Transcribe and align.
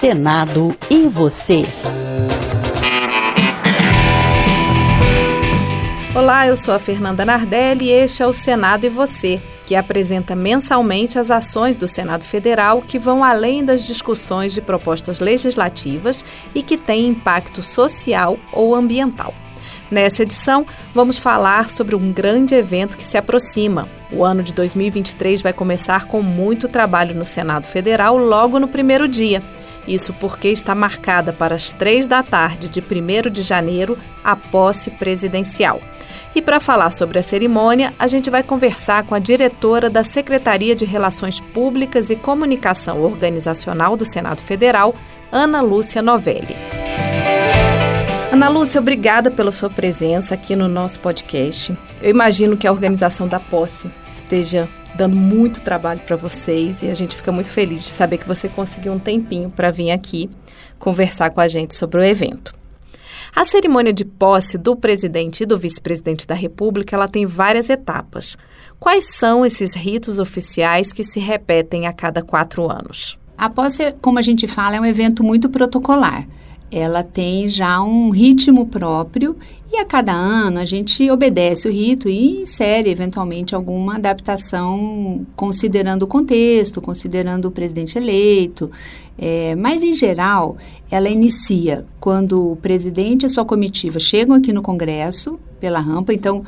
Senado 0.00 0.74
e 0.88 1.06
você. 1.08 1.62
Olá, 6.14 6.46
eu 6.46 6.56
sou 6.56 6.72
a 6.72 6.78
Fernanda 6.78 7.22
Nardelli 7.22 7.84
e 7.84 7.90
este 7.90 8.22
é 8.22 8.26
o 8.26 8.32
Senado 8.32 8.86
e 8.86 8.88
você, 8.88 9.42
que 9.66 9.74
apresenta 9.74 10.34
mensalmente 10.34 11.18
as 11.18 11.30
ações 11.30 11.76
do 11.76 11.86
Senado 11.86 12.24
Federal 12.24 12.80
que 12.80 12.98
vão 12.98 13.22
além 13.22 13.62
das 13.62 13.86
discussões 13.86 14.54
de 14.54 14.62
propostas 14.62 15.20
legislativas 15.20 16.24
e 16.54 16.62
que 16.62 16.78
têm 16.78 17.08
impacto 17.08 17.62
social 17.62 18.38
ou 18.54 18.74
ambiental. 18.74 19.34
Nessa 19.90 20.22
edição, 20.22 20.64
vamos 20.94 21.18
falar 21.18 21.68
sobre 21.68 21.94
um 21.94 22.10
grande 22.10 22.54
evento 22.54 22.96
que 22.96 23.02
se 23.02 23.18
aproxima. 23.18 23.86
O 24.10 24.24
ano 24.24 24.42
de 24.42 24.54
2023 24.54 25.42
vai 25.42 25.52
começar 25.52 26.06
com 26.06 26.22
muito 26.22 26.68
trabalho 26.68 27.14
no 27.14 27.24
Senado 27.26 27.66
Federal 27.66 28.16
logo 28.16 28.58
no 28.58 28.66
primeiro 28.66 29.06
dia. 29.06 29.42
Isso 29.86 30.12
porque 30.14 30.48
está 30.48 30.74
marcada 30.74 31.32
para 31.32 31.54
as 31.54 31.72
três 31.72 32.06
da 32.06 32.22
tarde 32.22 32.68
de 32.68 32.80
1 32.80 33.30
de 33.30 33.42
janeiro 33.42 33.96
a 34.22 34.36
posse 34.36 34.90
presidencial. 34.90 35.80
E 36.34 36.40
para 36.40 36.60
falar 36.60 36.90
sobre 36.90 37.18
a 37.18 37.22
cerimônia, 37.22 37.92
a 37.98 38.06
gente 38.06 38.30
vai 38.30 38.42
conversar 38.42 39.04
com 39.04 39.14
a 39.14 39.18
diretora 39.18 39.90
da 39.90 40.04
Secretaria 40.04 40.76
de 40.76 40.84
Relações 40.84 41.40
Públicas 41.40 42.08
e 42.10 42.16
Comunicação 42.16 43.00
Organizacional 43.02 43.96
do 43.96 44.04
Senado 44.04 44.40
Federal, 44.40 44.94
Ana 45.32 45.60
Lúcia 45.60 46.00
Novelli. 46.00 46.56
Ana 48.32 48.48
Lúcia, 48.48 48.80
obrigada 48.80 49.30
pela 49.30 49.50
sua 49.50 49.68
presença 49.68 50.34
aqui 50.34 50.54
no 50.54 50.68
nosso 50.68 51.00
podcast. 51.00 51.76
Eu 52.00 52.10
imagino 52.10 52.56
que 52.56 52.66
a 52.66 52.72
organização 52.72 53.26
da 53.26 53.40
posse 53.40 53.90
esteja 54.08 54.68
dando 54.96 55.16
muito 55.16 55.62
trabalho 55.62 56.00
para 56.00 56.16
vocês 56.16 56.82
e 56.82 56.88
a 56.88 56.94
gente 56.94 57.16
fica 57.16 57.32
muito 57.32 57.50
feliz 57.50 57.82
de 57.82 57.90
saber 57.90 58.18
que 58.18 58.28
você 58.28 58.48
conseguiu 58.48 58.92
um 58.92 58.98
tempinho 58.98 59.50
para 59.50 59.70
vir 59.70 59.90
aqui 59.90 60.28
conversar 60.78 61.30
com 61.30 61.40
a 61.40 61.48
gente 61.48 61.74
sobre 61.74 62.00
o 62.00 62.04
evento. 62.04 62.54
A 63.34 63.44
cerimônia 63.44 63.92
de 63.92 64.04
posse 64.04 64.58
do 64.58 64.74
presidente 64.74 65.42
e 65.42 65.46
do 65.46 65.56
vice-presidente 65.56 66.26
da 66.26 66.34
República 66.34 66.96
ela 66.96 67.08
tem 67.08 67.26
várias 67.26 67.70
etapas. 67.70 68.36
Quais 68.78 69.14
são 69.14 69.46
esses 69.46 69.74
ritos 69.74 70.18
oficiais 70.18 70.92
que 70.92 71.04
se 71.04 71.20
repetem 71.20 71.86
a 71.86 71.92
cada 71.92 72.22
quatro 72.22 72.70
anos? 72.70 73.18
A 73.38 73.48
posse, 73.48 73.94
como 74.00 74.18
a 74.18 74.22
gente 74.22 74.48
fala, 74.48 74.76
é 74.76 74.80
um 74.80 74.84
evento 74.84 75.22
muito 75.22 75.48
protocolar 75.48 76.26
ela 76.70 77.02
tem 77.02 77.48
já 77.48 77.82
um 77.82 78.10
ritmo 78.10 78.66
próprio 78.66 79.36
e 79.72 79.76
a 79.76 79.84
cada 79.84 80.12
ano 80.12 80.58
a 80.58 80.64
gente 80.64 81.10
obedece 81.10 81.68
o 81.68 81.70
rito 81.70 82.08
e 82.08 82.42
insere 82.42 82.90
eventualmente 82.90 83.54
alguma 83.54 83.96
adaptação 83.96 85.26
considerando 85.34 86.04
o 86.04 86.06
contexto, 86.06 86.80
considerando 86.80 87.46
o 87.46 87.50
presidente 87.50 87.98
eleito. 87.98 88.70
É, 89.18 89.54
mas 89.54 89.82
em 89.82 89.92
geral, 89.92 90.56
ela 90.90 91.08
inicia 91.08 91.84
quando 91.98 92.52
o 92.52 92.56
presidente 92.56 93.24
e 93.24 93.26
a 93.26 93.28
sua 93.28 93.44
comitiva 93.44 93.98
chegam 93.98 94.34
aqui 94.34 94.52
no 94.52 94.62
Congresso 94.62 95.38
pela 95.60 95.78
rampa. 95.78 96.14
Então, 96.14 96.44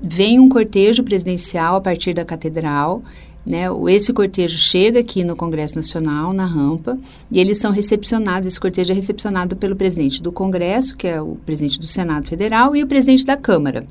vem 0.00 0.38
um 0.38 0.48
cortejo 0.48 1.02
presidencial 1.02 1.76
a 1.76 1.80
partir 1.80 2.14
da 2.14 2.24
catedral. 2.24 3.02
Né, 3.44 3.64
esse 3.88 4.12
cortejo 4.12 4.56
chega 4.56 5.00
aqui 5.00 5.24
no 5.24 5.34
Congresso 5.34 5.74
Nacional, 5.74 6.32
na 6.32 6.46
rampa, 6.46 6.96
e 7.28 7.40
eles 7.40 7.58
são 7.58 7.72
recepcionados, 7.72 8.46
esse 8.46 8.60
cortejo 8.60 8.92
é 8.92 8.94
recepcionado 8.94 9.56
pelo 9.56 9.74
presidente 9.74 10.22
do 10.22 10.30
Congresso, 10.30 10.96
que 10.96 11.08
é 11.08 11.20
o 11.20 11.36
presidente 11.44 11.80
do 11.80 11.86
Senado 11.86 12.28
Federal, 12.28 12.76
e 12.76 12.84
o 12.84 12.86
presidente 12.86 13.26
da 13.26 13.36
Câmara. 13.36 13.84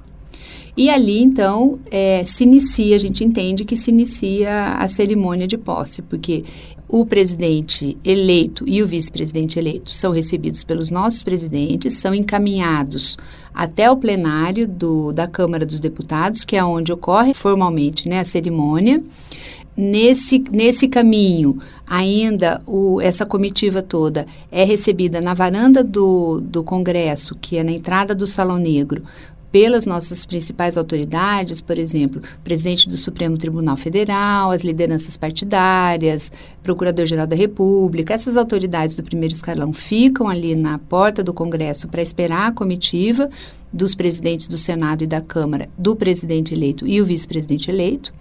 E 0.75 0.89
ali, 0.89 1.21
então, 1.21 1.79
é, 1.91 2.23
se 2.25 2.43
inicia, 2.43 2.95
a 2.95 2.99
gente 2.99 3.25
entende 3.25 3.65
que 3.65 3.75
se 3.75 3.91
inicia 3.91 4.75
a 4.75 4.87
cerimônia 4.87 5.45
de 5.45 5.57
posse, 5.57 6.01
porque 6.01 6.43
o 6.91 7.05
presidente 7.05 7.97
eleito 8.03 8.65
e 8.67 8.83
o 8.83 8.87
vice-presidente 8.87 9.57
eleito 9.57 9.91
são 9.91 10.11
recebidos 10.11 10.61
pelos 10.61 10.89
nossos 10.89 11.23
presidentes, 11.23 11.93
são 11.93 12.13
encaminhados 12.13 13.17
até 13.53 13.89
o 13.89 13.95
plenário 13.95 14.67
do, 14.67 15.13
da 15.13 15.25
Câmara 15.25 15.65
dos 15.65 15.79
Deputados, 15.79 16.43
que 16.43 16.57
é 16.57 16.63
onde 16.63 16.91
ocorre 16.91 17.33
formalmente 17.33 18.09
né, 18.09 18.19
a 18.19 18.25
cerimônia. 18.25 19.01
Nesse, 19.75 20.43
nesse 20.51 20.89
caminho, 20.89 21.57
ainda 21.87 22.61
o, 22.67 22.99
essa 22.99 23.25
comitiva 23.25 23.81
toda 23.81 24.25
é 24.51 24.65
recebida 24.65 25.21
na 25.21 25.33
varanda 25.33 25.81
do, 25.81 26.41
do 26.41 26.61
Congresso, 26.61 27.35
que 27.39 27.55
é 27.55 27.63
na 27.63 27.71
entrada 27.71 28.13
do 28.13 28.27
Salão 28.27 28.57
Negro, 28.57 29.01
pelas 29.51 29.85
nossas 29.85 30.25
principais 30.25 30.77
autoridades, 30.77 31.59
por 31.59 31.77
exemplo, 31.77 32.21
presidente 32.43 32.87
do 32.87 32.95
Supremo 32.95 33.37
Tribunal 33.37 33.75
Federal, 33.75 34.51
as 34.51 34.63
lideranças 34.63 35.17
partidárias, 35.17 36.31
Procurador-Geral 36.63 37.27
da 37.27 37.35
República, 37.35 38.13
essas 38.13 38.37
autoridades 38.37 38.95
do 38.95 39.03
primeiro 39.03 39.33
escalão 39.33 39.73
ficam 39.73 40.29
ali 40.29 40.55
na 40.55 40.77
porta 40.77 41.23
do 41.23 41.33
Congresso 41.33 41.87
para 41.87 42.01
esperar 42.01 42.47
a 42.47 42.51
comitiva 42.51 43.29
dos 43.73 43.95
presidentes 43.95 44.47
do 44.47 44.57
Senado 44.57 45.03
e 45.03 45.07
da 45.07 45.21
Câmara, 45.21 45.69
do 45.77 45.95
presidente 45.95 46.53
eleito 46.53 46.87
e 46.87 47.01
o 47.01 47.05
vice-presidente 47.05 47.69
eleito. 47.69 48.13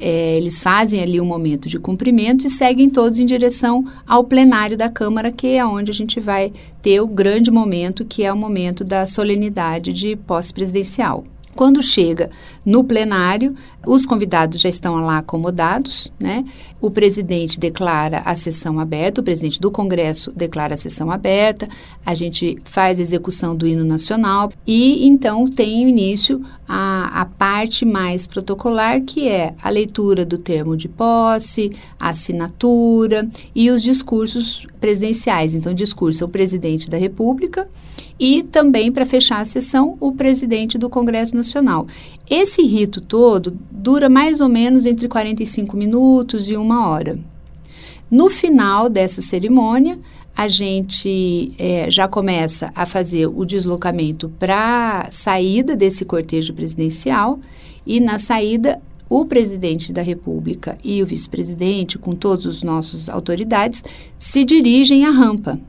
É, 0.00 0.36
eles 0.36 0.62
fazem 0.62 1.00
ali 1.00 1.20
um 1.20 1.24
momento 1.24 1.68
de 1.68 1.78
cumprimento 1.78 2.46
e 2.46 2.50
seguem 2.50 2.90
todos 2.90 3.18
em 3.20 3.26
direção 3.26 3.84
ao 4.06 4.24
plenário 4.24 4.76
da 4.76 4.88
Câmara, 4.88 5.30
que 5.30 5.48
é 5.48 5.64
onde 5.64 5.90
a 5.90 5.94
gente 5.94 6.18
vai 6.18 6.52
ter 6.80 7.00
o 7.00 7.06
grande 7.06 7.50
momento, 7.50 8.04
que 8.04 8.24
é 8.24 8.32
o 8.32 8.36
momento 8.36 8.82
da 8.84 9.06
solenidade 9.06 9.92
de 9.92 10.16
pós-presidencial. 10.16 11.24
Quando 11.54 11.82
chega 11.82 12.30
no 12.64 12.84
plenário, 12.84 13.54
os 13.86 14.06
convidados 14.06 14.60
já 14.60 14.68
estão 14.68 14.96
lá 15.04 15.18
acomodados, 15.18 16.12
né? 16.18 16.44
O 16.80 16.90
presidente 16.90 17.58
declara 17.58 18.22
a 18.24 18.36
sessão 18.36 18.78
aberta, 18.78 19.20
o 19.20 19.24
presidente 19.24 19.60
do 19.60 19.70
Congresso 19.70 20.32
declara 20.32 20.74
a 20.74 20.76
sessão 20.76 21.10
aberta, 21.10 21.68
a 22.04 22.14
gente 22.14 22.58
faz 22.64 22.98
a 22.98 23.02
execução 23.02 23.56
do 23.56 23.66
hino 23.66 23.84
nacional 23.84 24.52
e 24.66 25.06
então 25.06 25.46
tem 25.46 25.88
início 25.88 26.44
a, 26.68 27.20
a 27.20 27.24
parte 27.26 27.84
mais 27.84 28.26
protocolar, 28.26 29.00
que 29.02 29.28
é 29.28 29.54
a 29.62 29.68
leitura 29.68 30.24
do 30.24 30.38
termo 30.38 30.76
de 30.76 30.88
posse, 30.88 31.72
a 31.98 32.10
assinatura 32.10 33.28
e 33.54 33.70
os 33.70 33.82
discursos 33.82 34.66
presidenciais. 34.80 35.54
Então, 35.54 35.74
discurso 35.74 36.24
é 36.24 36.26
o 36.26 36.30
presidente 36.30 36.88
da 36.88 36.96
República 36.96 37.68
e 38.18 38.42
também, 38.42 38.92
para 38.92 39.04
fechar 39.04 39.40
a 39.40 39.44
sessão, 39.44 39.96
o 40.00 40.12
presidente 40.12 40.78
do 40.78 40.88
Congresso 40.88 41.34
Nacional. 41.34 41.86
Esse 42.34 42.62
rito 42.62 43.02
todo 43.02 43.58
dura 43.70 44.08
mais 44.08 44.40
ou 44.40 44.48
menos 44.48 44.86
entre 44.86 45.06
45 45.06 45.76
minutos 45.76 46.48
e 46.48 46.56
uma 46.56 46.88
hora. 46.88 47.18
No 48.10 48.30
final 48.30 48.88
dessa 48.88 49.20
cerimônia, 49.20 49.98
a 50.34 50.48
gente 50.48 51.52
é, 51.58 51.90
já 51.90 52.08
começa 52.08 52.72
a 52.74 52.86
fazer 52.86 53.26
o 53.26 53.44
deslocamento 53.44 54.30
para 54.38 55.08
saída 55.10 55.76
desse 55.76 56.06
cortejo 56.06 56.54
presidencial 56.54 57.38
e 57.84 58.00
na 58.00 58.18
saída 58.18 58.80
o 59.10 59.26
presidente 59.26 59.92
da 59.92 60.00
República 60.00 60.78
e 60.82 61.02
o 61.02 61.06
vice-presidente, 61.06 61.98
com 61.98 62.14
todos 62.14 62.46
os 62.46 62.62
nossos 62.62 63.10
autoridades, 63.10 63.84
se 64.18 64.42
dirigem 64.42 65.04
à 65.04 65.10
rampa. 65.10 65.60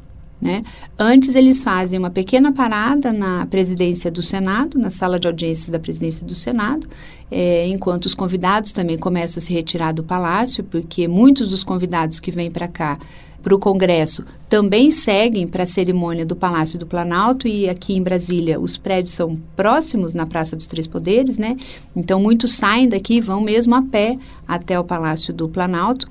Né? 0.43 0.61
Antes, 0.99 1.35
eles 1.35 1.63
fazem 1.63 1.97
uma 1.97 2.09
pequena 2.09 2.51
parada 2.51 3.13
na 3.13 3.45
presidência 3.45 4.11
do 4.11 4.21
Senado, 4.21 4.77
na 4.77 4.89
sala 4.89 5.17
de 5.17 5.25
audiências 5.25 5.69
da 5.69 5.79
presidência 5.79 6.25
do 6.25 6.35
Senado, 6.35 6.85
é, 7.31 7.65
enquanto 7.67 8.07
os 8.07 8.13
convidados 8.13 8.73
também 8.73 8.97
começam 8.97 9.39
a 9.39 9.41
se 9.41 9.53
retirar 9.53 9.93
do 9.93 10.03
palácio, 10.03 10.61
porque 10.65 11.07
muitos 11.07 11.51
dos 11.51 11.63
convidados 11.63 12.19
que 12.19 12.29
vêm 12.29 12.51
para 12.51 12.67
cá 12.67 12.99
para 13.41 13.55
o 13.55 13.59
Congresso 13.59 14.25
também 14.49 14.91
seguem 14.91 15.47
para 15.47 15.63
a 15.63 15.67
cerimônia 15.67 16.25
do 16.25 16.35
Palácio 16.35 16.79
do 16.79 16.87
Planalto 16.87 17.47
e 17.47 17.69
aqui 17.69 17.93
em 17.93 18.01
Brasília 18.01 18.59
os 18.59 18.77
prédios 18.77 19.13
são 19.13 19.37
próximos 19.55 20.13
na 20.13 20.25
Praça 20.25 20.55
dos 20.55 20.65
Três 20.65 20.87
Poderes, 20.87 21.37
né? 21.37 21.57
Então 21.95 22.21
muitos 22.21 22.53
saem 22.55 22.87
daqui 22.87 23.15
e 23.15 23.21
vão 23.21 23.41
mesmo 23.41 23.75
a 23.75 23.81
pé 23.81 24.17
até 24.47 24.79
o 24.79 24.83
Palácio 24.83 25.33
do 25.33 25.49
Planalto. 25.49 26.07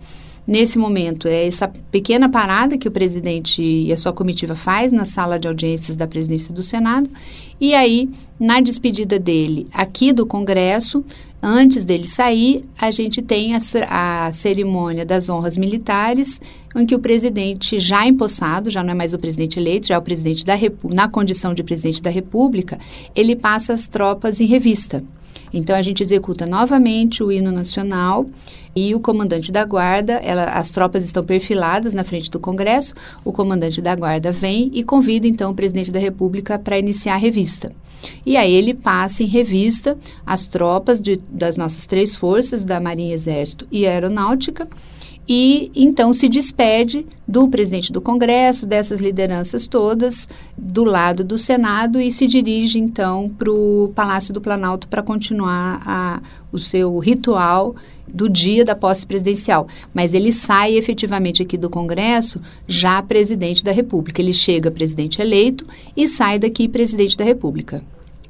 Nesse 0.47 0.77
momento, 0.77 1.29
é 1.29 1.47
essa 1.47 1.69
pequena 1.69 2.29
parada 2.29 2.77
que 2.77 2.89
o 2.89 2.91
presidente 2.91 3.63
e 3.63 3.93
a 3.93 3.97
sua 3.97 4.13
comitiva 4.13 4.57
faz 4.57 4.91
na 4.91 5.05
sala 5.05 5.39
de 5.39 5.47
audiências 5.47 5.95
da 5.95 6.07
presidência 6.07 6.53
do 6.53 6.65
Senado. 6.65 7.09
E 7.61 7.75
aí, 7.75 8.11
na 8.41 8.61
despedida 8.61 9.21
dele 9.21 9.69
aqui 9.73 10.13
do 10.13 10.27
Congresso, 10.27 11.05
antes 11.41 11.85
dele 11.85 12.09
sair, 12.09 12.65
a 12.77 12.91
gente 12.91 13.23
tem 13.23 13.55
a, 13.55 13.61
a, 13.89 14.33
cerimônia 14.33 15.07
das 15.07 15.29
honras 15.29 15.57
militares, 15.57 16.41
em 16.75 16.85
que 16.85 16.95
o 16.95 16.99
presidente 16.99 17.79
já 17.79 18.05
empossado, 18.05 18.69
já 18.69 18.83
não 18.83 18.91
é 18.91 18.95
mais 18.95 19.15
o 19.15 19.19
presidente 19.21 19.61
eleito, 19.61 19.87
já 19.87 19.95
é 19.95 19.99
o 19.99 20.03
presidente 20.03 20.45
da 20.45 20.57
República, 20.57 21.03
na 21.03 21.09
condição 21.09 21.55
de 21.55 21.63
presidente 21.63 22.03
da 22.03 22.11
República, 22.11 22.81
ele 23.15 23.37
passa 23.37 23.75
as 23.75 23.87
tropas 23.87 24.41
em 24.41 24.47
revista. 24.47 25.05
Então 25.53 25.77
a 25.77 25.83
gente 25.83 26.03
executa 26.03 26.47
novamente 26.47 27.23
o 27.23 27.31
hino 27.31 27.53
nacional 27.53 28.27
e 28.75 28.95
o 28.95 29.01
comandante 29.01 29.53
da 29.53 29.65
guarda, 29.65 30.15
ela, 30.15 30.45
as 30.45 30.71
tropas 30.71 31.05
estão 31.05 31.23
perfiladas 31.23 31.93
na 31.93 32.05
frente 32.05 32.31
do 32.31 32.41
Congresso, 32.41 32.95
o 33.25 33.33
comandante 33.33 33.83
da 33.83 33.95
guarda 33.95 34.33
vem 34.33 34.71
e 34.73 34.83
convida 34.83 35.27
então 35.27 35.51
o 35.51 35.55
presidente 35.55 35.93
da 35.93 35.99
República 35.99 36.59
para 36.59 36.79
iniciar 36.79 37.15
a 37.15 37.19
revista. 37.19 37.73
E 38.25 38.37
aí 38.37 38.53
ele 38.53 38.75
passa 38.75 39.23
em 39.23 39.27
revista 39.27 39.97
as 40.25 40.47
tropas 40.47 41.01
de, 41.01 41.21
das 41.31 41.57
nossas 41.57 41.87
três 41.87 42.17
forças, 42.17 42.65
da 42.65 42.81
Marinha, 42.81 43.15
Exército 43.15 43.67
e 43.71 43.87
Aeronáutica, 43.87 44.67
e 45.29 45.71
então 45.75 46.13
se 46.13 46.29
despede 46.29 47.07
do 47.27 47.49
presidente 47.49 47.93
do 47.93 48.01
Congresso, 48.01 48.67
dessas 48.67 49.01
lideranças 49.01 49.67
todas, 49.67 50.29
do 50.57 50.85
lado 50.85 51.25
do 51.25 51.39
Senado 51.39 52.01
e 52.01 52.11
se 52.11 52.27
dirige 52.27 52.79
então 52.79 53.29
para 53.29 53.51
o 53.51 53.93
Palácio 53.95 54.35
do 54.35 54.41
Planalto 54.41 54.89
para 54.89 55.03
continuar 55.03 55.81
a, 55.87 56.21
o 56.51 56.59
seu 56.59 56.99
ritual 56.99 57.75
do 58.13 58.29
dia 58.29 58.65
da 58.65 58.75
posse 58.75 59.07
presidencial. 59.07 59.67
Mas 59.95 60.13
ele 60.13 60.33
sai 60.33 60.75
efetivamente 60.75 61.43
aqui 61.43 61.57
do 61.57 61.71
Congresso 61.71 62.41
já 62.67 63.01
presidente 63.03 63.65
da 63.65 63.73
República. 63.73 64.21
Ele 64.21 64.35
chega 64.35 64.71
presidente 64.71 65.23
eleito 65.23 65.65
e 65.97 66.09
sai 66.09 66.39
daqui 66.39 66.69
presidente 66.69 67.17
da 67.17 67.25
República. 67.25 67.83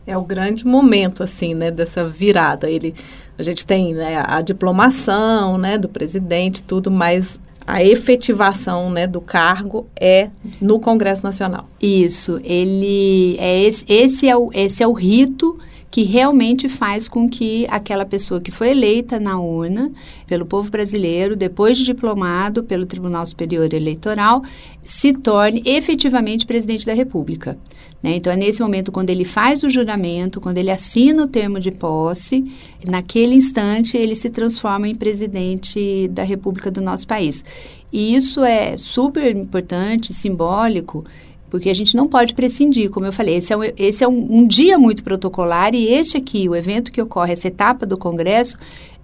É 0.07 0.17
o 0.17 0.23
grande 0.23 0.67
momento, 0.67 1.23
assim, 1.23 1.55
né, 1.55 1.71
dessa 1.71 2.09
virada. 2.09 2.69
Ele, 2.69 2.95
a 3.39 3.43
gente 3.43 3.65
tem 3.65 3.95
né, 3.95 4.23
a 4.27 4.41
diplomação, 4.41 5.57
né, 5.59 5.79
do 5.79 5.89
presidente, 5.89 6.63
tudo, 6.63 6.91
mas 6.91 7.39
a 7.67 7.83
efetivação, 7.83 8.91
né, 8.91 9.07
do 9.07 9.21
cargo 9.21 9.87
é 9.95 10.29
no 10.61 10.81
Congresso 10.81 11.23
Nacional. 11.23 11.67
Isso, 11.81 12.41
ele 12.45 13.37
é 13.39 13.63
esse, 13.63 13.85
esse 13.89 14.29
é 14.29 14.37
o 14.37 14.51
esse 14.53 14.83
é 14.83 14.87
o 14.87 14.93
rito 14.93 15.59
que 15.93 16.05
realmente 16.05 16.71
faz 16.71 17.06
com 17.06 17.29
que 17.29 17.67
aquela 17.69 18.06
pessoa 18.06 18.41
que 18.41 18.50
foi 18.50 18.71
eleita 18.71 19.21
na 19.21 19.39
urna 19.39 19.93
pelo 20.27 20.47
povo 20.47 20.71
brasileiro, 20.71 21.37
depois 21.37 21.77
de 21.77 21.85
diplomado 21.85 22.65
pelo 22.65 22.87
Tribunal 22.87 23.27
Superior 23.27 23.71
Eleitoral, 23.75 24.43
se 24.83 25.12
torne 25.12 25.62
efetivamente 25.67 26.47
presidente 26.47 26.87
da 26.87 26.94
República. 26.94 27.59
Né? 28.03 28.17
Então, 28.17 28.33
é 28.33 28.37
nesse 28.37 28.62
momento, 28.62 28.91
quando 28.91 29.11
ele 29.11 29.27
faz 29.27 29.62
o 29.62 29.69
juramento, 29.69 30.41
quando 30.41 30.56
ele 30.56 30.71
assina 30.71 31.25
o 31.25 31.29
termo 31.29 31.61
de 31.61 31.71
posse, 31.71 32.43
naquele 32.89 33.35
instante 33.35 33.99
ele 33.99 34.17
se 34.17 34.31
transforma 34.31 34.89
em 34.89 34.94
presidente 34.94 36.09
da 36.09 36.23
República 36.23 36.71
do 36.71 36.81
nosso 36.81 37.06
país. 37.06 37.44
E 37.93 38.15
isso 38.15 38.43
é 38.43 38.79
super 38.79 39.37
importante, 39.37 40.15
simbólico, 40.15 41.05
porque 41.53 41.69
a 41.69 41.75
gente 41.75 41.95
não 41.95 42.09
pode 42.09 42.33
prescindir, 42.33 42.89
como 42.89 43.05
eu 43.05 43.13
falei, 43.13 43.37
esse 43.37 43.53
é, 43.53 43.57
um, 43.59 43.63
esse 43.77 44.03
é 44.03 44.09
um, 44.09 44.39
um 44.39 44.47
dia 44.47 44.79
muito 44.79 45.05
protocolar 45.05 45.75
e 45.75 45.87
este 45.87 46.17
aqui, 46.17 46.49
o 46.49 46.57
evento 46.57 46.91
que 46.91 47.03
ocorre, 47.03 47.35
essa 47.35 47.47
etapa 47.47 47.85
do 47.85 47.99
Congresso, 47.99 48.57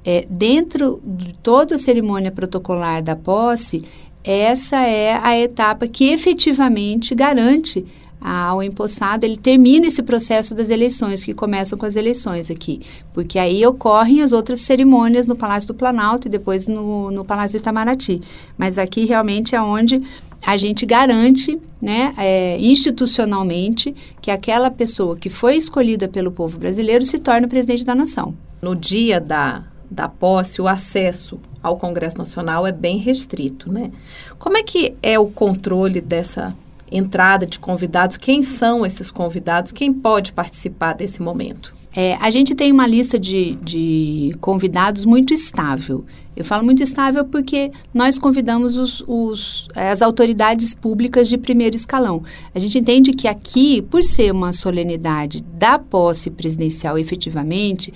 é, 0.02 0.24
dentro 0.30 0.98
de 1.04 1.34
toda 1.42 1.74
a 1.74 1.78
cerimônia 1.78 2.32
protocolar 2.32 3.02
da 3.02 3.14
posse, 3.14 3.84
essa 4.24 4.80
é 4.80 5.20
a 5.22 5.38
etapa 5.38 5.86
que 5.86 6.08
efetivamente 6.08 7.14
garante 7.14 7.84
ao 8.20 8.62
empossado, 8.62 9.24
ele 9.24 9.36
termina 9.36 9.86
esse 9.86 10.02
processo 10.02 10.54
das 10.54 10.70
eleições, 10.70 11.24
que 11.24 11.32
começam 11.32 11.78
com 11.78 11.86
as 11.86 11.96
eleições 11.96 12.50
aqui. 12.50 12.80
Porque 13.12 13.38
aí 13.38 13.64
ocorrem 13.64 14.22
as 14.22 14.32
outras 14.32 14.60
cerimônias 14.60 15.26
no 15.26 15.36
Palácio 15.36 15.68
do 15.68 15.74
Planalto 15.74 16.26
e 16.26 16.30
depois 16.30 16.66
no, 16.66 17.10
no 17.10 17.24
Palácio 17.24 17.58
Itamaraty. 17.58 18.20
Mas 18.56 18.76
aqui 18.76 19.04
realmente 19.04 19.54
é 19.54 19.62
onde 19.62 20.02
a 20.44 20.56
gente 20.56 20.86
garante, 20.86 21.58
né, 21.80 22.14
é, 22.16 22.58
institucionalmente, 22.60 23.94
que 24.20 24.30
aquela 24.30 24.70
pessoa 24.70 25.16
que 25.16 25.28
foi 25.28 25.56
escolhida 25.56 26.08
pelo 26.08 26.30
povo 26.30 26.58
brasileiro 26.58 27.04
se 27.04 27.18
torne 27.18 27.46
presidente 27.46 27.84
da 27.84 27.94
nação. 27.94 28.34
No 28.60 28.74
dia 28.74 29.20
da, 29.20 29.64
da 29.90 30.08
posse, 30.08 30.60
o 30.60 30.68
acesso 30.68 31.38
ao 31.62 31.76
Congresso 31.76 32.18
Nacional 32.18 32.66
é 32.66 32.72
bem 32.72 32.98
restrito, 32.98 33.72
né? 33.72 33.90
Como 34.38 34.56
é 34.56 34.62
que 34.62 34.94
é 35.02 35.18
o 35.18 35.26
controle 35.26 36.00
dessa 36.00 36.54
entrada 36.90 37.46
de 37.46 37.58
convidados? 37.58 38.16
Quem 38.16 38.42
são 38.42 38.86
esses 38.86 39.10
convidados? 39.10 39.72
Quem 39.72 39.92
pode 39.92 40.32
participar 40.32 40.94
desse 40.94 41.20
momento? 41.20 41.77
É, 42.00 42.16
a 42.20 42.30
gente 42.30 42.54
tem 42.54 42.70
uma 42.70 42.86
lista 42.86 43.18
de, 43.18 43.56
de 43.56 44.32
convidados 44.40 45.04
muito 45.04 45.34
estável. 45.34 46.04
Eu 46.36 46.44
falo 46.44 46.64
muito 46.64 46.80
estável 46.80 47.24
porque 47.24 47.72
nós 47.92 48.20
convidamos 48.20 48.76
os, 48.76 49.02
os, 49.04 49.66
as 49.74 50.00
autoridades 50.00 50.76
públicas 50.76 51.28
de 51.28 51.36
primeiro 51.36 51.74
escalão. 51.74 52.22
A 52.54 52.58
gente 52.60 52.78
entende 52.78 53.10
que 53.10 53.26
aqui, 53.26 53.82
por 53.82 54.00
ser 54.04 54.30
uma 54.30 54.52
solenidade 54.52 55.42
da 55.42 55.76
posse 55.76 56.30
presidencial 56.30 56.96
efetivamente, 56.96 57.92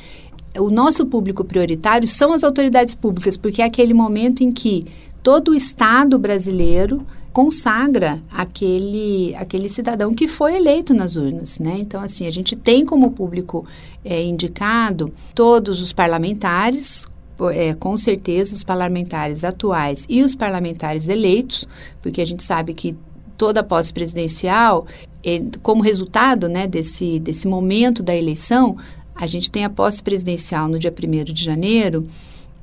o 0.59 0.69
nosso 0.69 1.07
público 1.07 1.45
prioritário 1.45 2.09
são 2.09 2.33
as 2.33 2.43
autoridades 2.43 2.97
públicas, 2.97 3.37
porque 3.37 3.63
é 3.63 3.67
aquele 3.67 3.95
momento 3.95 4.43
em 4.43 4.51
que 4.51 4.85
todo 5.23 5.53
o 5.53 5.55
Estado 5.55 6.19
brasileiro 6.19 7.07
consagra 7.33 8.23
aquele, 8.31 9.35
aquele 9.37 9.69
cidadão 9.69 10.15
que 10.15 10.29
foi 10.29 10.57
eleito 10.57 10.93
nas 10.93 11.17
urnas, 11.17 11.59
né? 11.59 11.77
Então, 11.79 12.01
assim, 12.01 12.27
a 12.27 12.31
gente 12.31 12.55
tem 12.55 12.85
como 12.85 13.11
público 13.11 13.67
é, 14.05 14.23
indicado 14.23 15.13
todos 15.35 15.81
os 15.81 15.93
parlamentares, 15.93 17.07
é, 17.53 17.75
com 17.75 17.97
certeza 17.97 18.55
os 18.55 18.63
parlamentares 18.63 19.45
atuais 19.45 20.05
e 20.09 20.23
os 20.23 20.35
parlamentares 20.35 21.09
eleitos, 21.09 21.67
porque 22.03 22.21
a 22.21 22.27
gente 22.27 22.45
sabe 22.45 22.75
que 22.75 22.95
toda 23.37 23.61
a 23.61 23.65
pós-presidencial, 23.65 24.87
é, 25.25 25.43
como 25.63 25.83
resultado 25.83 26.49
né, 26.49 26.67
desse, 26.67 27.19
desse 27.19 27.49
momento 27.49 28.03
da 28.03 28.15
eleição, 28.15 28.77
a 29.15 29.27
gente 29.27 29.51
tem 29.51 29.65
a 29.65 29.71
posse 29.71 30.03
presidencial 30.03 30.69
no 30.69 30.79
dia 30.79 30.93
1 30.93 31.33
de 31.33 31.43
janeiro, 31.43 32.07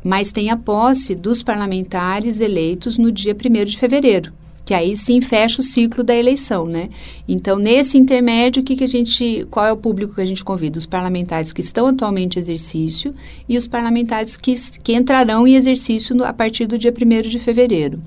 mas 0.04 0.32
tem 0.32 0.50
a 0.52 0.56
posse 0.56 1.16
dos 1.16 1.44
parlamentares 1.44 2.40
eleitos 2.40 2.98
no 2.98 3.12
dia 3.12 3.36
1 3.36 3.66
de 3.66 3.78
fevereiro 3.78 4.39
que 4.70 4.74
aí 4.76 4.96
sim 4.96 5.20
fecha 5.20 5.64
o 5.64 5.66
ciclo 5.66 6.04
da 6.04 6.16
eleição, 6.16 6.68
né? 6.68 6.90
Então, 7.28 7.58
nesse 7.58 7.98
intermédio, 7.98 8.62
o 8.62 8.64
que, 8.64 8.76
que 8.76 8.84
a 8.84 8.88
gente, 8.88 9.48
qual 9.50 9.66
é 9.66 9.72
o 9.72 9.78
público 9.78 10.14
que 10.14 10.22
a 10.22 10.26
gente 10.26 10.44
convida? 10.44 10.78
Os 10.78 10.86
parlamentares 10.86 11.52
que 11.52 11.60
estão 11.60 11.88
atualmente 11.88 12.38
em 12.38 12.40
exercício 12.40 13.12
e 13.48 13.58
os 13.58 13.68
parlamentares 13.68 14.36
que, 14.36 14.54
que 14.84 14.94
entrarão 14.94 15.48
em 15.48 15.56
exercício 15.56 16.14
no, 16.14 16.24
a 16.24 16.32
partir 16.32 16.68
do 16.68 16.78
dia 16.78 16.94
1 16.94 17.30
de 17.30 17.40
fevereiro. 17.40 18.00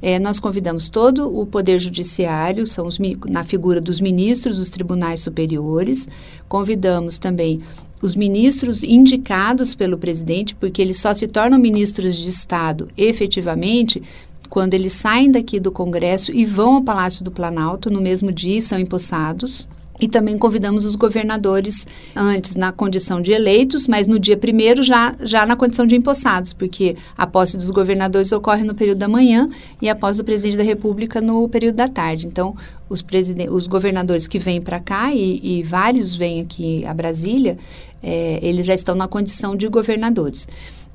É, 0.00 0.18
nós 0.18 0.40
convidamos 0.40 0.88
todo 0.88 1.28
o 1.28 1.44
Poder 1.44 1.78
Judiciário, 1.78 2.66
são 2.66 2.86
os, 2.86 2.98
na 3.26 3.44
figura 3.44 3.78
dos 3.78 4.00
ministros 4.00 4.56
dos 4.56 4.70
tribunais 4.70 5.20
superiores, 5.20 6.08
convidamos 6.48 7.18
também 7.18 7.60
os 8.00 8.14
ministros 8.14 8.82
indicados 8.82 9.74
pelo 9.74 9.98
presidente, 9.98 10.54
porque 10.54 10.80
eles 10.80 10.98
só 10.98 11.12
se 11.12 11.26
tornam 11.26 11.58
ministros 11.58 12.16
de 12.16 12.30
Estado 12.30 12.88
efetivamente 12.96 14.00
quando 14.48 14.74
eles 14.74 14.92
saem 14.92 15.30
daqui 15.30 15.60
do 15.60 15.70
Congresso 15.70 16.32
e 16.32 16.44
vão 16.44 16.76
ao 16.76 16.82
Palácio 16.82 17.24
do 17.24 17.30
Planalto, 17.30 17.90
no 17.90 18.00
mesmo 18.00 18.32
dia 18.32 18.60
são 18.60 18.78
empossados. 18.78 19.68
E 20.00 20.06
também 20.06 20.38
convidamos 20.38 20.84
os 20.84 20.94
governadores 20.94 21.84
antes 22.14 22.54
na 22.54 22.70
condição 22.70 23.20
de 23.20 23.32
eleitos, 23.32 23.88
mas 23.88 24.06
no 24.06 24.16
dia 24.16 24.36
primeiro 24.36 24.80
já, 24.80 25.14
já 25.20 25.44
na 25.44 25.56
condição 25.56 25.84
de 25.84 25.96
empossados, 25.96 26.52
porque 26.52 26.96
a 27.16 27.26
posse 27.26 27.56
dos 27.56 27.68
governadores 27.70 28.30
ocorre 28.30 28.62
no 28.62 28.76
período 28.76 28.98
da 28.98 29.08
manhã 29.08 29.48
e 29.82 29.88
a 29.88 29.96
posse 29.96 30.18
do 30.18 30.24
presidente 30.24 30.56
da 30.56 30.62
República 30.62 31.20
no 31.20 31.48
período 31.48 31.74
da 31.74 31.88
tarde. 31.88 32.28
Então, 32.28 32.54
os, 32.88 33.04
os 33.50 33.66
governadores 33.66 34.28
que 34.28 34.38
vêm 34.38 34.60
para 34.60 34.78
cá, 34.78 35.12
e, 35.12 35.40
e, 35.42 35.62
vários 35.64 36.14
vêm 36.14 36.42
aqui 36.42 36.86
a 36.86 36.94
Brasília, 36.94 37.58
é, 38.00 38.38
eles 38.40 38.66
já 38.66 38.74
estão 38.74 38.94
na 38.94 39.08
condição 39.08 39.56
de 39.56 39.66
governadores. 39.66 40.46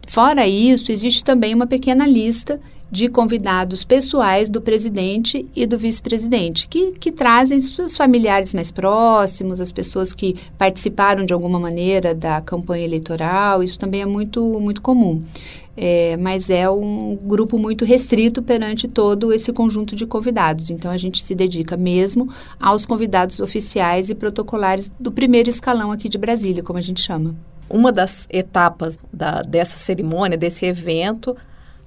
Fora 0.07 0.47
isso, 0.47 0.91
existe 0.91 1.23
também 1.23 1.53
uma 1.53 1.67
pequena 1.67 2.05
lista 2.05 2.59
de 2.93 3.09
convidados 3.09 3.83
pessoais 3.83 4.51
do 4.51 4.61
presidente 4.61 5.47
e 5.55 5.65
do 5.65 5.79
vice-presidente, 5.79 6.67
que, 6.67 6.91
que 6.91 7.11
trazem 7.11 7.59
seus 7.59 7.97
familiares 7.97 8.53
mais 8.53 8.69
próximos, 8.69 9.59
as 9.59 9.71
pessoas 9.71 10.13
que 10.13 10.35
participaram 10.59 11.25
de 11.25 11.33
alguma 11.33 11.59
maneira 11.59 12.13
da 12.13 12.39
campanha 12.39 12.85
eleitoral, 12.85 13.63
isso 13.63 13.79
também 13.79 14.03
é 14.03 14.05
muito, 14.05 14.59
muito 14.59 14.79
comum. 14.79 15.23
É, 15.75 16.15
mas 16.17 16.51
é 16.51 16.69
um 16.69 17.15
grupo 17.15 17.57
muito 17.57 17.83
restrito 17.83 18.43
perante 18.43 18.87
todo 18.87 19.33
esse 19.33 19.51
conjunto 19.51 19.95
de 19.95 20.05
convidados. 20.05 20.69
Então, 20.69 20.91
a 20.91 20.97
gente 20.97 21.23
se 21.23 21.33
dedica 21.33 21.75
mesmo 21.75 22.29
aos 22.61 22.85
convidados 22.85 23.39
oficiais 23.39 24.11
e 24.11 24.13
protocolares 24.13 24.91
do 24.99 25.11
primeiro 25.11 25.49
escalão 25.49 25.91
aqui 25.91 26.07
de 26.07 26.19
Brasília, 26.19 26.61
como 26.61 26.77
a 26.77 26.81
gente 26.83 27.01
chama. 27.01 27.35
Uma 27.73 27.91
das 27.91 28.27
etapas 28.29 28.99
da, 29.11 29.41
dessa 29.41 29.77
cerimônia, 29.77 30.37
desse 30.37 30.63
evento, 30.63 31.35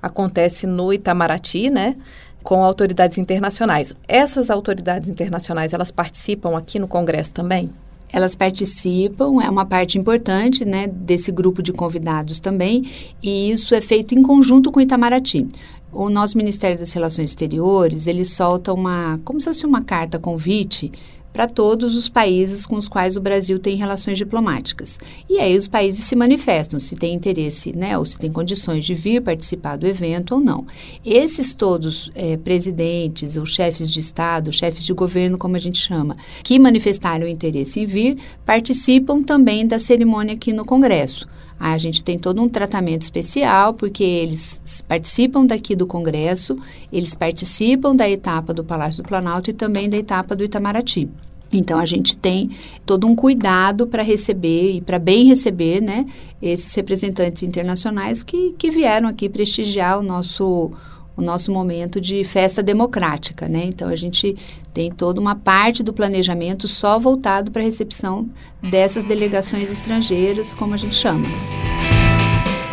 acontece 0.02 0.66
no 0.66 0.92
Itamaraty, 0.92 1.70
né? 1.70 1.94
Com 2.42 2.64
autoridades 2.64 3.18
internacionais. 3.18 3.94
Essas 4.08 4.50
autoridades 4.50 5.08
internacionais, 5.08 5.72
elas 5.72 5.92
participam 5.92 6.58
aqui 6.58 6.80
no 6.80 6.88
Congresso 6.88 7.32
também? 7.32 7.70
Elas 8.12 8.34
participam, 8.34 9.40
é 9.40 9.48
uma 9.48 9.64
parte 9.64 9.96
importante 9.96 10.64
né, 10.64 10.88
desse 10.88 11.30
grupo 11.30 11.62
de 11.62 11.72
convidados 11.72 12.40
também, 12.40 12.82
e 13.22 13.50
isso 13.50 13.72
é 13.72 13.80
feito 13.80 14.12
em 14.12 14.22
conjunto 14.22 14.72
com 14.72 14.80
o 14.80 14.82
Itamaraty. 14.82 15.46
O 15.92 16.08
nosso 16.08 16.36
Ministério 16.36 16.76
das 16.76 16.92
Relações 16.92 17.30
Exteriores, 17.30 18.08
ele 18.08 18.24
solta 18.24 18.72
uma, 18.72 19.20
como 19.24 19.40
se 19.40 19.46
fosse 19.46 19.64
uma 19.64 19.82
carta 19.82 20.18
convite 20.18 20.90
para 21.36 21.46
todos 21.46 21.94
os 21.94 22.08
países 22.08 22.64
com 22.64 22.76
os 22.76 22.88
quais 22.88 23.14
o 23.14 23.20
Brasil 23.20 23.58
tem 23.58 23.76
relações 23.76 24.16
diplomáticas. 24.16 24.98
E 25.28 25.38
aí 25.38 25.54
os 25.54 25.68
países 25.68 26.02
se 26.06 26.16
manifestam 26.16 26.80
se 26.80 26.96
tem 26.96 27.12
interesse, 27.12 27.76
né, 27.76 27.98
ou 27.98 28.06
se 28.06 28.16
tem 28.16 28.32
condições 28.32 28.86
de 28.86 28.94
vir 28.94 29.20
participar 29.20 29.76
do 29.76 29.86
evento 29.86 30.36
ou 30.36 30.40
não. 30.40 30.66
Esses 31.04 31.52
todos 31.52 32.10
é, 32.14 32.38
presidentes 32.38 33.36
ou 33.36 33.44
chefes 33.44 33.92
de 33.92 34.00
Estado, 34.00 34.50
chefes 34.50 34.82
de 34.82 34.94
governo, 34.94 35.36
como 35.36 35.56
a 35.56 35.58
gente 35.58 35.76
chama, 35.76 36.16
que 36.42 36.58
manifestaram 36.58 37.28
interesse 37.28 37.80
em 37.80 37.84
vir, 37.84 38.16
participam 38.46 39.20
também 39.20 39.66
da 39.66 39.78
cerimônia 39.78 40.34
aqui 40.34 40.54
no 40.54 40.64
Congresso. 40.64 41.28
A 41.58 41.78
gente 41.78 42.04
tem 42.04 42.18
todo 42.18 42.42
um 42.42 42.48
tratamento 42.48 43.02
especial, 43.02 43.74
porque 43.74 44.04
eles 44.04 44.60
participam 44.86 45.44
daqui 45.46 45.74
do 45.74 45.86
Congresso, 45.86 46.58
eles 46.92 47.14
participam 47.14 47.94
da 47.94 48.08
etapa 48.08 48.52
do 48.52 48.62
Palácio 48.62 49.02
do 49.02 49.08
Planalto 49.08 49.50
e 49.50 49.54
também 49.54 49.88
da 49.88 49.96
etapa 49.96 50.36
do 50.36 50.44
Itamaraty. 50.44 51.08
Então 51.52 51.78
a 51.78 51.86
gente 51.86 52.16
tem 52.16 52.50
todo 52.84 53.06
um 53.06 53.14
cuidado 53.14 53.86
para 53.86 54.02
receber 54.02 54.72
e 54.72 54.80
para 54.80 54.98
bem 54.98 55.26
receber, 55.26 55.80
né, 55.80 56.04
esses 56.42 56.74
representantes 56.74 57.42
internacionais 57.42 58.22
que, 58.22 58.52
que 58.58 58.70
vieram 58.70 59.08
aqui 59.08 59.28
prestigiar 59.28 59.98
o 59.98 60.02
nosso 60.02 60.70
o 61.16 61.22
nosso 61.22 61.50
momento 61.50 62.00
de 62.00 62.22
festa 62.24 62.62
democrática, 62.62 63.48
né? 63.48 63.64
Então 63.64 63.88
a 63.88 63.96
gente 63.96 64.36
tem 64.74 64.90
toda 64.90 65.20
uma 65.20 65.34
parte 65.34 65.82
do 65.82 65.92
planejamento 65.92 66.68
só 66.68 66.98
voltado 66.98 67.50
para 67.50 67.62
a 67.62 67.64
recepção 67.64 68.28
dessas 68.62 69.04
delegações 69.04 69.70
estrangeiras, 69.70 70.52
como 70.52 70.74
a 70.74 70.76
gente 70.76 70.94
chama. 70.94 71.26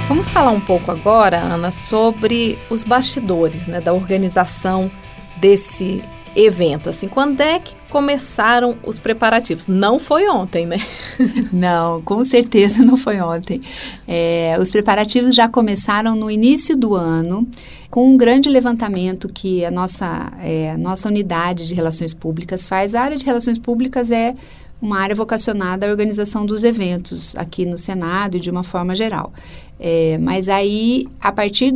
Vamos 0.08 0.30
falar 0.30 0.52
um 0.52 0.60
pouco 0.60 0.92
agora, 0.92 1.40
Ana, 1.40 1.72
sobre 1.72 2.58
os 2.70 2.84
bastidores, 2.84 3.68
né, 3.68 3.80
da 3.80 3.94
organização 3.94 4.92
desse 5.38 6.04
evento? 6.36 6.90
Assim, 6.90 7.08
quando 7.08 7.42
é 7.42 7.60
que 7.60 7.76
começaram 7.90 8.78
os 8.84 9.00
preparativos? 9.00 9.68
Não 9.68 10.00
foi 10.00 10.28
ontem, 10.28 10.66
né? 10.66 10.78
não, 11.52 12.02
com 12.02 12.24
certeza 12.26 12.84
não 12.84 12.98
foi 12.98 13.20
ontem. 13.22 13.62
É, 14.08 14.56
os 14.60 14.72
preparativos 14.72 15.36
já 15.36 15.48
começaram 15.48 16.16
no 16.16 16.30
início 16.30 16.76
do 16.76 16.96
ano, 16.96 17.48
com 17.90 18.10
um 18.10 18.18
grande 18.18 18.50
levantamento 18.50 19.30
que 19.30 19.64
a 19.64 19.72
nossa, 19.72 20.32
é, 20.42 20.76
nossa 20.78 21.08
unidade 21.08 21.68
de 21.68 21.74
relações 21.74 22.14
públicas 22.14 22.68
faz. 22.68 22.96
A 22.96 23.02
área 23.02 23.18
de 23.18 23.26
relações 23.26 23.60
públicas 23.60 24.10
é 24.10 24.34
uma 24.82 25.00
área 25.00 25.16
vocacionada 25.16 25.88
à 25.88 25.90
organização 25.90 26.46
dos 26.46 26.64
eventos 26.64 27.36
aqui 27.38 27.66
no 27.66 27.78
Senado 27.78 28.36
e 28.36 28.40
de 28.40 28.50
uma 28.50 28.64
forma 28.64 28.94
geral. 28.94 29.32
É, 29.80 30.18
mas 30.18 30.50
aí, 30.50 31.08
a 31.22 31.32
partir 31.32 31.74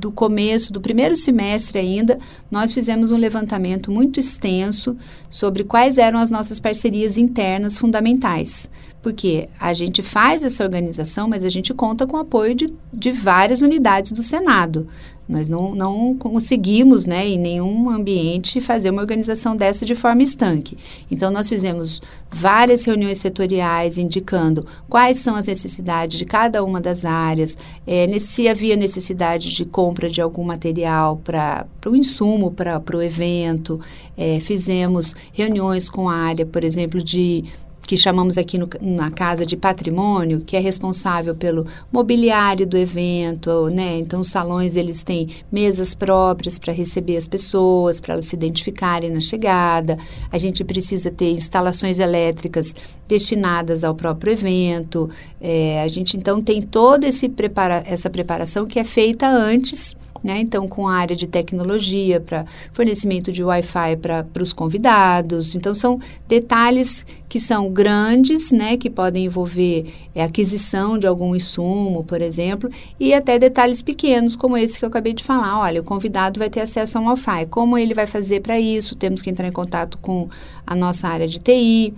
do 0.00 0.10
começo, 0.10 0.72
do 0.72 0.80
primeiro 0.80 1.16
semestre 1.16 1.78
ainda, 1.78 2.18
nós 2.50 2.72
fizemos 2.72 3.10
um 3.10 3.16
levantamento 3.16 3.92
muito 3.92 4.18
extenso 4.18 4.96
sobre 5.28 5.62
quais 5.62 5.98
eram 5.98 6.18
as 6.18 6.30
nossas 6.30 6.58
parcerias 6.58 7.18
internas 7.18 7.78
fundamentais. 7.78 8.68
Porque 9.02 9.48
a 9.58 9.72
gente 9.72 10.02
faz 10.02 10.42
essa 10.42 10.64
organização, 10.64 11.28
mas 11.28 11.44
a 11.44 11.48
gente 11.48 11.72
conta 11.72 12.06
com 12.06 12.16
o 12.16 12.20
apoio 12.20 12.54
de, 12.54 12.68
de 12.92 13.12
várias 13.12 13.60
unidades 13.60 14.12
do 14.12 14.22
Senado. 14.22 14.86
Nós 15.30 15.48
não, 15.48 15.74
não 15.74 16.14
conseguimos, 16.16 17.06
né, 17.06 17.28
em 17.28 17.38
nenhum 17.38 17.88
ambiente, 17.88 18.60
fazer 18.60 18.90
uma 18.90 19.00
organização 19.00 19.54
dessa 19.54 19.86
de 19.86 19.94
forma 19.94 20.24
estanque. 20.24 20.76
Então, 21.08 21.30
nós 21.30 21.48
fizemos 21.48 22.02
várias 22.28 22.84
reuniões 22.84 23.18
setoriais 23.18 23.96
indicando 23.96 24.66
quais 24.88 25.18
são 25.18 25.36
as 25.36 25.46
necessidades 25.46 26.18
de 26.18 26.24
cada 26.24 26.64
uma 26.64 26.80
das 26.80 27.04
áreas, 27.04 27.56
é, 27.86 28.06
se 28.18 28.48
havia 28.48 28.76
necessidade 28.76 29.54
de 29.54 29.64
compra 29.64 30.10
de 30.10 30.20
algum 30.20 30.42
material 30.42 31.20
para 31.22 31.66
o 31.86 31.94
insumo 31.94 32.50
para 32.50 32.82
o 32.92 33.00
evento. 33.02 33.80
É, 34.16 34.40
fizemos 34.40 35.14
reuniões 35.32 35.88
com 35.88 36.08
a 36.08 36.14
área, 36.14 36.44
por 36.44 36.64
exemplo, 36.64 37.00
de 37.02 37.44
que 37.90 37.96
chamamos 37.96 38.38
aqui 38.38 38.56
no, 38.56 38.68
na 38.80 39.10
casa 39.10 39.44
de 39.44 39.56
patrimônio, 39.56 40.42
que 40.42 40.56
é 40.56 40.60
responsável 40.60 41.34
pelo 41.34 41.66
mobiliário 41.90 42.64
do 42.64 42.76
evento, 42.76 43.68
né? 43.68 43.98
Então, 43.98 44.20
os 44.20 44.28
salões, 44.28 44.76
eles 44.76 45.02
têm 45.02 45.26
mesas 45.50 45.92
próprias 45.92 46.56
para 46.56 46.72
receber 46.72 47.16
as 47.16 47.26
pessoas, 47.26 48.00
para 48.00 48.14
elas 48.14 48.26
se 48.26 48.36
identificarem 48.36 49.10
na 49.10 49.20
chegada. 49.20 49.98
A 50.30 50.38
gente 50.38 50.62
precisa 50.62 51.10
ter 51.10 51.32
instalações 51.32 51.98
elétricas 51.98 52.72
destinadas 53.08 53.82
ao 53.82 53.92
próprio 53.92 54.34
evento. 54.34 55.10
É, 55.40 55.82
a 55.82 55.88
gente, 55.88 56.16
então, 56.16 56.40
tem 56.40 56.62
toda 56.62 57.08
prepara 57.34 57.82
essa 57.84 58.08
preparação 58.08 58.66
que 58.66 58.78
é 58.78 58.84
feita 58.84 59.28
antes 59.28 59.96
né? 60.22 60.40
Então, 60.40 60.66
com 60.68 60.86
a 60.86 60.94
área 60.94 61.16
de 61.16 61.26
tecnologia 61.26 62.20
para 62.20 62.44
fornecimento 62.72 63.32
de 63.32 63.42
Wi-Fi 63.42 63.96
para 63.96 64.42
os 64.42 64.52
convidados. 64.52 65.54
Então, 65.54 65.74
são 65.74 65.98
detalhes 66.28 67.06
que 67.28 67.38
são 67.38 67.70
grandes, 67.70 68.50
né? 68.50 68.76
que 68.76 68.90
podem 68.90 69.26
envolver 69.26 69.86
é, 70.14 70.22
aquisição 70.22 70.98
de 70.98 71.06
algum 71.06 71.34
insumo, 71.34 72.04
por 72.04 72.20
exemplo, 72.20 72.68
e 72.98 73.14
até 73.14 73.38
detalhes 73.38 73.82
pequenos, 73.82 74.34
como 74.34 74.56
esse 74.56 74.78
que 74.78 74.84
eu 74.84 74.88
acabei 74.88 75.12
de 75.12 75.22
falar. 75.22 75.60
Olha, 75.60 75.80
o 75.80 75.84
convidado 75.84 76.38
vai 76.38 76.50
ter 76.50 76.60
acesso 76.60 76.98
a 76.98 77.00
um 77.00 77.06
Wi-Fi. 77.06 77.46
Como 77.46 77.78
ele 77.78 77.94
vai 77.94 78.06
fazer 78.06 78.40
para 78.40 78.58
isso? 78.58 78.96
Temos 78.96 79.22
que 79.22 79.30
entrar 79.30 79.46
em 79.46 79.52
contato 79.52 79.98
com 79.98 80.28
a 80.66 80.74
nossa 80.74 81.08
área 81.08 81.28
de 81.28 81.38
TI 81.38 81.94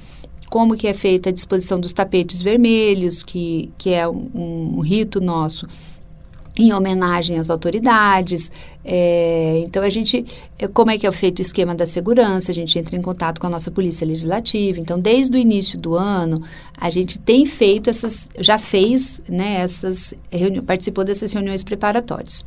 como 0.52 0.76
que 0.76 0.86
é 0.86 0.92
feita 0.92 1.30
a 1.30 1.32
disposição 1.32 1.80
dos 1.80 1.94
tapetes 1.94 2.42
vermelhos, 2.42 3.22
que, 3.22 3.72
que 3.78 3.88
é 3.94 4.06
um, 4.06 4.74
um 4.76 4.80
rito 4.80 5.18
nosso 5.18 5.66
em 6.56 6.72
homenagem 6.72 7.38
às 7.38 7.48
autoridades. 7.48 8.50
É, 8.84 9.62
então, 9.64 9.82
a 9.82 9.88
gente, 9.88 10.24
é, 10.58 10.68
como 10.68 10.90
é 10.90 10.98
que 10.98 11.06
é 11.06 11.12
feito 11.12 11.38
o 11.38 11.42
esquema 11.42 11.74
da 11.74 11.86
segurança? 11.86 12.50
A 12.50 12.54
gente 12.54 12.78
entra 12.78 12.96
em 12.96 13.02
contato 13.02 13.40
com 13.40 13.46
a 13.46 13.50
nossa 13.50 13.70
Polícia 13.70 14.06
Legislativa. 14.06 14.78
Então, 14.78 14.98
desde 14.98 15.36
o 15.36 15.40
início 15.40 15.78
do 15.78 15.94
ano, 15.94 16.42
a 16.76 16.90
gente 16.90 17.18
tem 17.18 17.46
feito 17.46 17.88
essas, 17.88 18.28
já 18.38 18.58
fez, 18.58 19.20
né, 19.28 19.60
essas, 19.60 20.14
participou 20.66 21.04
dessas 21.04 21.32
reuniões 21.32 21.62
preparatórias. 21.62 22.44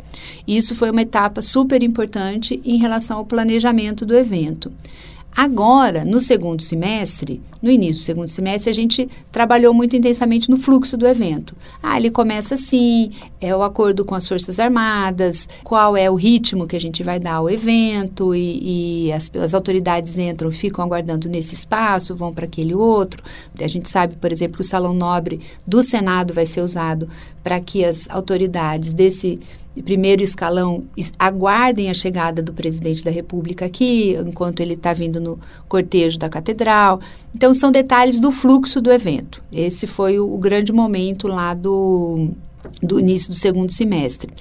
Isso 0.48 0.76
foi 0.76 0.92
uma 0.92 1.02
etapa 1.02 1.42
super 1.42 1.82
importante 1.82 2.62
em 2.64 2.78
relação 2.78 3.18
ao 3.18 3.26
planejamento 3.26 4.06
do 4.06 4.16
evento. 4.16 4.72
Agora, 5.36 6.06
no 6.06 6.22
segundo 6.22 6.63
semestre, 6.63 7.42
no 7.62 7.70
início 7.70 8.01
do 8.01 8.06
segundo 8.06 8.30
semestre, 8.30 8.70
a 8.70 8.74
gente 8.74 9.06
trabalhou 9.30 9.74
muito 9.74 9.94
intensamente 9.94 10.50
no 10.50 10.58
fluxo 10.58 10.96
do 10.96 11.06
evento. 11.06 11.54
Ah, 11.84 11.98
ele 11.98 12.10
começa 12.10 12.56
assim, 12.56 13.12
é 13.42 13.54
o 13.54 13.62
acordo 13.62 14.06
com 14.06 14.15
as 14.15 14.25
Forças 14.25 14.60
Armadas, 14.60 15.50
qual 15.62 15.98
é 15.98 16.10
o 16.10 16.15
ritmo 16.15 16.65
que 16.65 16.75
a 16.75 16.80
gente 16.80 17.04
vai 17.04 17.20
dar 17.20 17.34
ao 17.34 17.50
evento, 17.50 18.34
e, 18.34 19.08
e 19.08 19.12
as, 19.12 19.30
as 19.36 19.54
autoridades 19.54 20.18
entram, 20.18 20.50
ficam 20.54 20.86
aguardando 20.86 21.27
nesse 21.27 21.54
espaço, 21.54 22.15
vão 22.15 22.32
para 22.32 22.46
aquele 22.46 22.74
outro. 22.74 23.22
A 23.60 23.68
gente 23.68 23.89
sabe, 23.89 24.15
por 24.15 24.32
exemplo, 24.32 24.56
que 24.56 24.62
o 24.62 24.65
Salão 24.65 24.94
Nobre 24.94 25.42
do 25.68 25.84
Senado 25.84 26.34
vai 26.34 26.46
ser 26.46 26.62
usado 26.62 27.10
para 27.44 27.60
que 27.60 27.84
as 27.84 28.10
autoridades 28.10 28.94
desse 28.94 29.38
primeiro 29.84 30.22
escalão 30.22 30.84
aguardem 31.20 31.89
a 31.89 31.94
chegada 31.94 32.41
do 32.41 32.53
presidente 32.53 33.03
da 33.03 33.12
República 33.12 33.65
aqui, 33.65 34.15
enquanto 34.25 34.60
ele 34.62 34.74
está 34.74 34.94
vindo 34.94 35.20
no 35.20 35.39
cortejo 35.67 36.17
da 36.17 36.29
catedral. 36.29 37.00
Então, 37.34 37.53
são 37.53 37.72
detalhes 37.72 38.20
do 38.20 38.32
fluxo 38.32 38.79
do 38.79 38.91
evento. 38.91 39.44
Esse 39.51 39.86
foi 39.88 40.20
o, 40.20 40.34
o 40.34 40.38
grande 40.38 40.72
momento 40.72 41.27
lá 41.27 41.53
do, 41.53 42.29
do 42.82 43.00
início 43.00 43.29
do 43.29 43.36
segundo 43.36 43.72
semestre. 43.72 44.32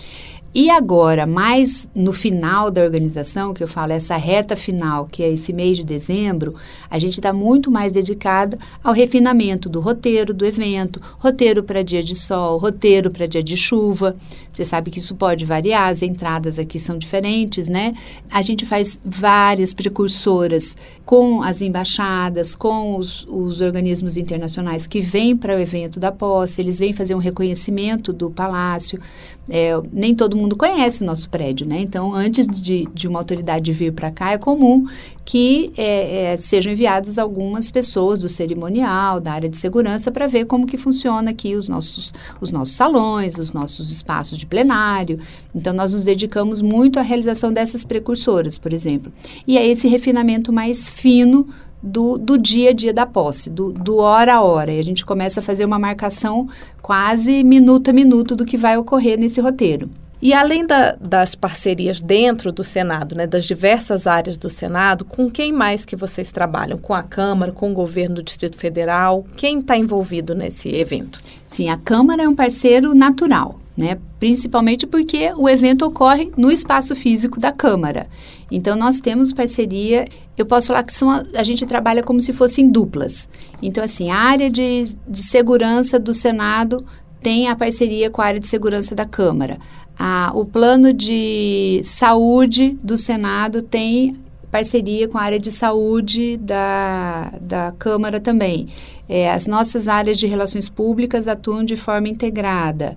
E 0.57 0.71
agora, 0.71 1.27
mais 1.27 1.89
no 1.93 2.13
final 2.13 2.71
da 2.71 2.81
organização, 2.81 3.53
que 3.53 3.61
eu 3.61 3.67
falo, 3.67 3.91
essa 3.91 4.17
reta 4.17 4.55
final, 4.55 5.05
que 5.05 5.21
é 5.21 5.29
esse 5.29 5.53
mês 5.53 5.77
de 5.77 5.85
dezembro, 5.85 6.55
a 6.89 6.97
gente 6.97 7.19
está 7.19 7.33
muito 7.33 7.73
mais 7.73 7.91
dedicado 7.91 8.57
ao 8.83 8.93
refinamento 8.93 9.69
do 9.69 9.81
roteiro 9.81 10.33
do 10.33 10.47
evento, 10.47 11.01
roteiro 11.19 11.65
para 11.65 11.83
dia 11.83 12.05
de 12.05 12.15
sol, 12.15 12.57
roteiro 12.57 13.11
para 13.11 13.27
dia 13.27 13.43
de 13.43 13.57
chuva. 13.57 14.15
Você 14.55 14.65
sabe 14.65 14.91
que 14.91 15.01
isso 15.01 15.17
pode 15.17 15.45
variar, 15.45 15.91
as 15.91 16.01
entradas 16.01 16.61
aqui 16.61 16.79
são 16.79 16.97
diferentes, 16.97 17.67
né? 17.69 17.93
A 18.31 18.41
gente 18.41 18.65
faz 18.65 19.01
várias 19.05 19.75
precursoras 19.75 20.77
com 21.05 21.43
as 21.43 21.61
embaixadas, 21.61 22.55
com 22.55 22.97
os, 22.97 23.27
os 23.29 23.61
organismos 23.61 24.17
internacionais 24.17 24.87
que 24.87 25.01
vêm 25.01 25.37
para 25.37 25.57
o 25.57 25.59
evento 25.59 25.99
da 25.99 26.13
posse, 26.13 26.61
eles 26.61 26.79
vêm 26.79 26.93
fazer 26.93 27.17
um 27.17 27.19
reconhecimento 27.19 28.13
do 28.13 28.31
palácio. 28.31 29.01
É, 29.49 29.73
nem 29.93 30.15
todo 30.15 30.37
mundo 30.37 30.57
conhece 30.57 31.03
o 31.03 31.07
nosso 31.07 31.29
prédio, 31.29 31.67
né? 31.67 31.79
Então, 31.81 32.15
antes 32.15 32.47
de, 32.47 32.89
de 32.95 33.07
uma 33.07 33.19
autoridade 33.19 33.73
vir 33.73 33.93
para 33.93 34.11
cá, 34.11 34.33
é 34.33 34.39
comum 34.39 34.87
que 35.25 35.73
é, 35.77 36.33
é, 36.33 36.37
sejam 36.37 36.73
enviadas 36.73 37.19
algumas 37.19 37.71
pessoas 37.71 38.19
do 38.19 38.29
cerimonial, 38.29 39.21
da 39.21 39.33
área 39.33 39.49
de 39.49 39.57
segurança, 39.57 40.11
para 40.11 40.27
ver 40.27 40.47
como 40.47 40.67
que 40.67 40.77
funciona 40.77 41.31
aqui 41.31 41.55
os 41.57 41.69
nossos, 41.69 42.13
os 42.41 42.51
nossos 42.51 42.75
salões, 42.75 43.39
os 43.39 43.53
nossos 43.53 43.91
espaços 43.91 44.39
de 44.39 44.44
plenário. 44.45 45.19
Então, 45.55 45.73
nós 45.73 45.93
nos 45.93 46.05
dedicamos 46.05 46.61
muito 46.61 46.99
à 46.99 47.03
realização 47.03 47.53
dessas 47.53 47.85
precursoras, 47.85 48.59
por 48.59 48.73
exemplo. 48.73 49.13
E 49.47 49.57
é 49.59 49.67
esse 49.67 49.89
refinamento 49.89 50.53
mais 50.53 50.91
fino 50.91 51.49
do, 51.83 52.17
do 52.17 52.39
dia 52.39 52.71
a 52.71 52.73
dia 52.73 52.93
da 52.93 53.05
posse, 53.05 53.51
do, 53.51 53.73
do 53.73 53.99
hora 53.99 54.35
a 54.35 54.43
hora. 54.43 54.73
E 54.73 54.79
a 54.79 54.85
gente 54.85 55.05
começa 55.05 55.41
a 55.41 55.43
fazer 55.43 55.65
uma 55.65 55.79
marcação 55.79 56.49
quase 56.81 57.45
minuto 57.45 57.91
a 57.91 57.93
minuto 57.93 58.35
do 58.35 58.47
que 58.47 58.57
vai 58.57 58.77
ocorrer 58.79 59.19
nesse 59.19 59.41
roteiro. 59.41 59.91
E 60.23 60.33
além 60.33 60.67
da, 60.67 60.97
das 60.99 61.35
parcerias 61.35 62.01
dentro 62.01 62.51
do 62.51 62.65
Senado, 62.65 63.15
né, 63.15 63.27
das 63.27 63.45
diversas 63.45 64.07
áreas 64.07 64.39
do 64.39 64.49
Senado, 64.49 65.05
com 65.05 65.31
quem 65.31 65.53
mais 65.53 65.85
que 65.85 65.95
vocês 65.95 66.33
trabalham? 66.33 66.79
Com 66.79 66.95
a 66.95 67.03
Câmara, 67.03 67.53
com 67.53 67.71
o 67.71 67.75
governo 67.75 68.17
do 68.17 68.23
Distrito 68.23 68.57
Federal? 68.57 69.23
Quem 69.37 69.61
está 69.61 69.77
envolvido 69.77 70.35
nesse 70.35 70.75
evento? 70.75 71.19
Sim, 71.47 71.69
a 71.69 71.77
Câmara 71.77 72.23
é 72.23 72.29
um 72.29 72.35
parceiro 72.35 72.95
natural, 72.95 73.59
né? 73.77 73.99
Principalmente 74.21 74.87
porque 74.87 75.33
o 75.37 75.49
evento 75.49 75.85
ocorre 75.85 76.31
no 76.37 76.51
espaço 76.51 76.95
físico 76.95 77.41
da 77.41 77.51
Câmara. 77.51 78.07
Então, 78.51 78.77
nós 78.77 79.01
temos 79.01 79.33
parceria, 79.33 80.05
eu 80.37 80.47
posso 80.47 80.69
falar 80.69 80.83
que 80.83 80.93
são, 80.93 81.11
a 81.11 81.43
gente 81.43 81.67
trabalha 81.67 82.03
como 82.03 82.21
se 82.21 82.33
fossem 82.33 82.71
duplas. 82.71 83.29
Então, 83.61 83.83
assim, 83.83 84.11
a 84.11 84.17
área 84.17 84.51
de, 84.51 84.95
de 85.09 85.23
segurança 85.23 85.99
do 85.99 86.15
Senado 86.15 86.85
tem 87.21 87.49
a 87.49 87.57
parceria 87.57 88.11
com 88.11 88.23
a 88.23 88.27
área 88.27 88.41
de 88.41 88.47
segurança 88.47 88.95
da 88.95 89.05
Câmara. 89.05 89.59
A, 89.99 90.31
o 90.35 90.45
plano 90.45 90.93
de 90.93 91.81
saúde 91.83 92.77
do 92.83 92.99
Senado 92.99 93.63
tem 93.63 94.17
parceria 94.51 95.09
com 95.09 95.19
a 95.19 95.23
área 95.23 95.39
de 95.39 95.51
saúde 95.51 96.37
da, 96.37 97.33
da 97.41 97.73
Câmara 97.73 98.21
também. 98.21 98.69
É, 99.09 99.31
as 99.31 99.47
nossas 99.47 99.89
áreas 99.89 100.19
de 100.19 100.27
relações 100.27 100.69
públicas 100.69 101.27
atuam 101.27 101.65
de 101.65 101.77
forma 101.77 102.09
integrada. 102.09 102.95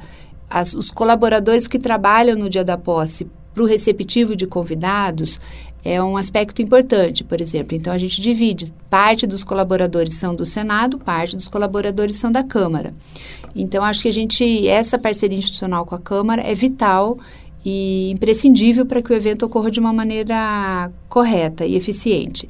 As, 0.49 0.73
os 0.73 0.89
colaboradores 0.91 1.67
que 1.67 1.79
trabalham 1.79 2.37
no 2.37 2.49
dia 2.49 2.63
da 2.63 2.77
posse 2.77 3.27
para 3.53 3.63
o 3.63 3.67
receptivo 3.67 4.35
de 4.35 4.45
convidados 4.45 5.39
é 5.83 6.01
um 6.01 6.17
aspecto 6.17 6.61
importante, 6.61 7.23
por 7.23 7.39
exemplo. 7.39 7.75
Então, 7.75 7.93
a 7.93 7.97
gente 7.97 8.21
divide. 8.21 8.71
Parte 8.89 9.25
dos 9.25 9.43
colaboradores 9.43 10.13
são 10.13 10.35
do 10.35 10.45
Senado, 10.45 10.99
parte 10.99 11.35
dos 11.35 11.47
colaboradores 11.47 12.17
são 12.17 12.31
da 12.31 12.43
Câmara. 12.43 12.93
Então, 13.55 13.83
acho 13.83 14.01
que 14.01 14.07
a 14.07 14.13
gente, 14.13 14.67
essa 14.67 14.99
parceria 14.99 15.37
institucional 15.37 15.85
com 15.85 15.95
a 15.95 15.99
Câmara 15.99 16.41
é 16.41 16.53
vital 16.53 17.17
e 17.65 18.11
imprescindível 18.11 18.85
para 18.85 19.01
que 19.01 19.11
o 19.11 19.15
evento 19.15 19.45
ocorra 19.45 19.71
de 19.71 19.79
uma 19.79 19.91
maneira 19.91 20.91
correta 21.09 21.65
e 21.65 21.75
eficiente. 21.75 22.47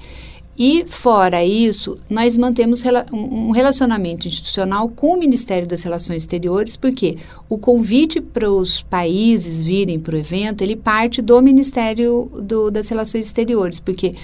E, 0.58 0.86
fora 0.88 1.46
isso, 1.46 2.00
nós 2.10 2.36
mantemos 2.36 2.84
um 3.14 3.52
relacionamento 3.52 4.28
institucional 4.28 4.90
com 4.90 5.14
o 5.14 5.20
Ministério 5.20 5.68
das 5.68 5.84
Relações 5.84 6.24
Exteriores, 6.24 6.76
porque 6.76 7.18
o 7.48 7.60
convite 7.60 8.20
para 8.20 8.52
os 8.52 8.82
países 8.82 9.62
virem 9.64 10.00
para 10.00 10.16
o 10.16 10.18
evento, 10.18 10.64
ele 10.64 10.76
parte 10.76 11.22
do 11.22 11.40
Ministério 11.44 12.32
do, 12.34 12.72
das 12.72 12.90
Relações 12.90 13.28
Exteriores, 13.28 13.80
porque 13.80 14.16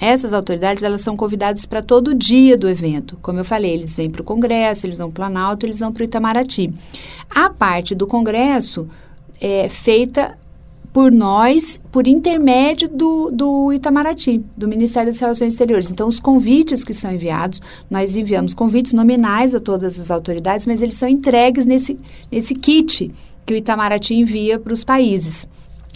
essas 0.00 0.32
autoridades, 0.32 0.82
elas 0.82 1.02
são 1.02 1.16
convidadas 1.16 1.66
para 1.66 1.82
todo 1.82 2.14
dia 2.14 2.56
do 2.56 2.68
evento. 2.68 3.18
Como 3.22 3.38
eu 3.38 3.44
falei, 3.44 3.72
eles 3.72 3.96
vêm 3.96 4.10
para 4.10 4.20
o 4.20 4.24
Congresso, 4.24 4.86
eles 4.86 4.98
vão 4.98 5.10
para 5.10 5.26
o 5.26 5.30
Planalto, 5.30 5.66
eles 5.66 5.80
vão 5.80 5.92
para 5.92 6.02
o 6.02 6.04
Itamaraty. 6.04 6.72
A 7.30 7.50
parte 7.50 7.94
do 7.94 8.06
Congresso 8.06 8.86
é 9.40 9.68
feita 9.68 10.36
por 10.92 11.12
nós, 11.12 11.78
por 11.92 12.06
intermédio 12.06 12.88
do, 12.88 13.30
do 13.30 13.72
Itamaraty, 13.72 14.44
do 14.56 14.68
Ministério 14.68 15.10
das 15.10 15.20
Relações 15.20 15.52
Exteriores. 15.52 15.90
Então, 15.90 16.08
os 16.08 16.18
convites 16.18 16.84
que 16.84 16.94
são 16.94 17.12
enviados, 17.12 17.60
nós 17.90 18.16
enviamos 18.16 18.54
convites 18.54 18.92
nominais 18.92 19.54
a 19.54 19.60
todas 19.60 19.98
as 19.98 20.10
autoridades, 20.10 20.66
mas 20.66 20.82
eles 20.82 20.94
são 20.94 21.08
entregues 21.08 21.64
nesse, 21.64 21.98
nesse 22.30 22.54
kit 22.54 23.10
que 23.44 23.54
o 23.54 23.56
Itamaraty 23.56 24.14
envia 24.14 24.58
para 24.58 24.72
os 24.72 24.84
países. 24.84 25.48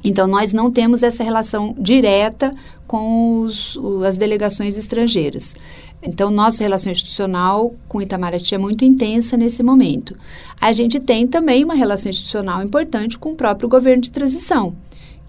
Então, 0.04 0.26
nós 0.26 0.52
não 0.52 0.70
temos 0.70 1.02
essa 1.02 1.22
relação 1.22 1.74
direta 1.78 2.54
com 2.86 3.40
os, 3.40 3.78
as 4.06 4.18
delegações 4.18 4.76
estrangeiras. 4.76 5.54
Então, 6.02 6.30
nossa 6.30 6.62
relação 6.62 6.90
institucional 6.90 7.74
com 7.88 8.02
Itamaraty 8.02 8.54
é 8.54 8.58
muito 8.58 8.84
intensa 8.84 9.36
nesse 9.36 9.62
momento. 9.62 10.16
A 10.60 10.72
gente 10.72 10.98
tem 10.98 11.26
também 11.26 11.64
uma 11.64 11.74
relação 11.74 12.10
institucional 12.10 12.62
importante 12.62 13.18
com 13.18 13.32
o 13.32 13.36
próprio 13.36 13.68
governo 13.68 14.02
de 14.02 14.10
transição 14.10 14.74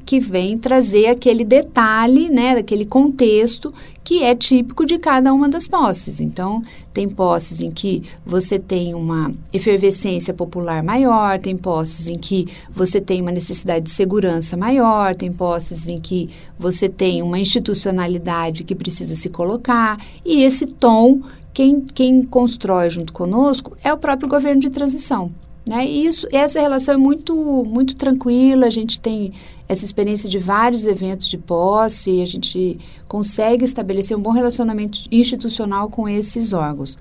que 0.05 0.19
vem 0.19 0.57
trazer 0.57 1.07
aquele 1.07 1.43
detalhe, 1.43 2.29
né, 2.29 2.55
daquele 2.55 2.86
contexto 2.86 3.74
que 4.03 4.22
é 4.22 4.36
típico 4.36 4.86
de 4.86 4.98
cada 4.98 5.33
uma 5.33 5.48
das 5.48 5.67
posses. 5.67 6.19
Então, 6.19 6.62
tem 6.91 7.07
posses 7.07 7.62
em 7.62 7.72
que 7.72 8.03
você 8.25 8.60
tem 8.60 8.93
uma 8.93 9.33
efervescência 9.53 10.33
popular 10.33 10.83
maior, 10.83 11.39
tem 11.39 11.55
posses 11.55 12.07
em 12.07 12.15
que 12.15 12.48
você 12.74 13.00
tem 13.00 13.22
uma 13.22 13.31
necessidade 13.31 13.86
de 13.86 13.91
segurança 13.91 14.57
maior, 14.57 15.15
tem 15.15 15.31
posses 15.31 15.88
em 15.88 16.00
que 16.00 16.29
você 16.60 16.89
tem 16.89 17.22
uma 17.22 17.39
institucionalidade 17.39 18.63
que 18.63 18.75
precisa 18.75 19.15
se 19.15 19.29
colocar, 19.29 19.98
e 20.25 20.43
esse 20.43 20.65
tom, 20.65 21.22
quem, 21.53 21.81
quem 21.81 22.24
constrói 22.24 22.89
junto 22.89 23.13
conosco 23.13 23.77
é 23.83 23.93
o 23.93 23.98
próprio 23.98 24.27
governo 24.27 24.60
de 24.60 24.69
transição. 24.69 25.31
Né? 25.65 25.86
E 25.86 26.05
isso, 26.05 26.27
essa 26.32 26.60
relação 26.60 26.96
é 26.96 26.98
muito, 26.98 27.63
muito 27.65 27.96
tranquila, 27.96 28.67
a 28.67 28.70
gente 28.70 29.00
tem 29.00 29.32
essa 29.67 29.86
experiência 29.86 30.29
de 30.29 30.38
vários 30.38 30.86
eventos 30.86 31.27
de 31.27 31.38
posse, 31.38 32.22
a 32.22 32.25
gente 32.25 32.77
consegue 33.08 33.63
estabelecer 33.63 34.17
um 34.17 34.22
bom 34.22 34.32
relacionamento 34.32 35.00
institucional 35.12 35.89
com 35.89 36.08
esses 36.08 36.51
órgãos. 36.51 36.98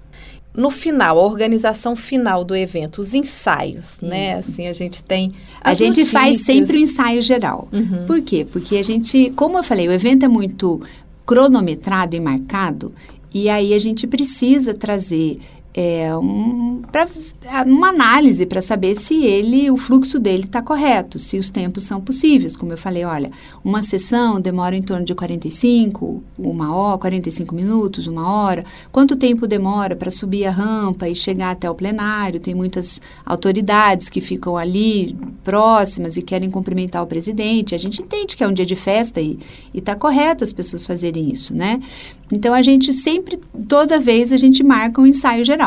No 0.54 0.70
final, 0.70 1.18
a 1.18 1.24
organização 1.24 1.96
final 1.96 2.44
do 2.44 2.54
evento, 2.54 3.00
os 3.00 3.14
ensaios, 3.14 3.96
né? 4.02 4.38
Isso. 4.38 4.50
né? 4.50 4.52
Assim, 4.52 4.66
a 4.66 4.72
gente 4.72 5.02
tem. 5.02 5.32
A 5.60 5.72
gente 5.72 6.00
notícias. 6.00 6.10
faz 6.10 6.42
sempre 6.42 6.76
o 6.76 6.80
ensaio 6.80 7.22
geral. 7.22 7.68
Uhum. 7.72 8.04
Por 8.06 8.20
quê? 8.20 8.46
Porque 8.50 8.76
a 8.76 8.82
gente, 8.82 9.30
como 9.30 9.58
eu 9.58 9.64
falei, 9.64 9.88
o 9.88 9.92
evento 9.92 10.26
é 10.26 10.28
muito 10.28 10.78
cronometrado 11.24 12.14
e 12.14 12.20
marcado, 12.20 12.92
e 13.32 13.48
aí 13.48 13.72
a 13.72 13.78
gente 13.78 14.06
precisa 14.06 14.74
trazer 14.74 15.38
é, 15.74 16.14
um, 16.16 16.82
pra, 16.92 17.08
uma 17.66 17.88
análise 17.88 18.44
para 18.44 18.60
saber 18.60 18.94
se 18.94 19.24
ele, 19.24 19.70
o 19.70 19.76
fluxo 19.76 20.18
dele 20.18 20.44
está 20.44 20.60
correto, 20.60 21.18
se 21.18 21.38
os 21.38 21.48
tempos 21.48 21.84
são 21.84 22.00
possíveis. 22.00 22.56
Como 22.56 22.72
eu 22.72 22.78
falei, 22.78 23.04
olha, 23.04 23.30
uma 23.64 23.82
sessão 23.82 24.38
demora 24.38 24.76
em 24.76 24.82
torno 24.82 25.04
de 25.04 25.14
45, 25.14 26.22
uma 26.38 26.74
hora, 26.74 26.98
45 26.98 27.54
minutos, 27.54 28.06
uma 28.06 28.30
hora. 28.30 28.64
Quanto 28.90 29.16
tempo 29.16 29.46
demora 29.46 29.96
para 29.96 30.10
subir 30.10 30.44
a 30.44 30.50
rampa 30.50 31.08
e 31.08 31.14
chegar 31.14 31.52
até 31.52 31.70
o 31.70 31.74
plenário? 31.74 32.38
Tem 32.38 32.54
muitas 32.54 33.00
autoridades 33.24 34.10
que 34.10 34.20
ficam 34.20 34.56
ali 34.56 35.16
próximas 35.42 36.16
e 36.18 36.22
querem 36.22 36.50
cumprimentar 36.50 37.02
o 37.02 37.06
presidente. 37.06 37.74
A 37.74 37.78
gente 37.78 38.02
entende 38.02 38.36
que 38.36 38.44
é 38.44 38.48
um 38.48 38.52
dia 38.52 38.66
de 38.66 38.76
festa 38.76 39.20
e 39.20 39.38
está 39.72 39.96
correto 39.96 40.44
as 40.44 40.52
pessoas 40.52 40.86
fazerem 40.86 41.32
isso, 41.32 41.54
né? 41.54 41.80
Então 42.32 42.54
a 42.54 42.62
gente 42.62 42.92
sempre, 42.94 43.38
toda 43.68 44.00
vez, 44.00 44.32
a 44.32 44.38
gente 44.38 44.62
marca 44.62 45.00
um 45.00 45.06
ensaio 45.06 45.44
geral. 45.44 45.61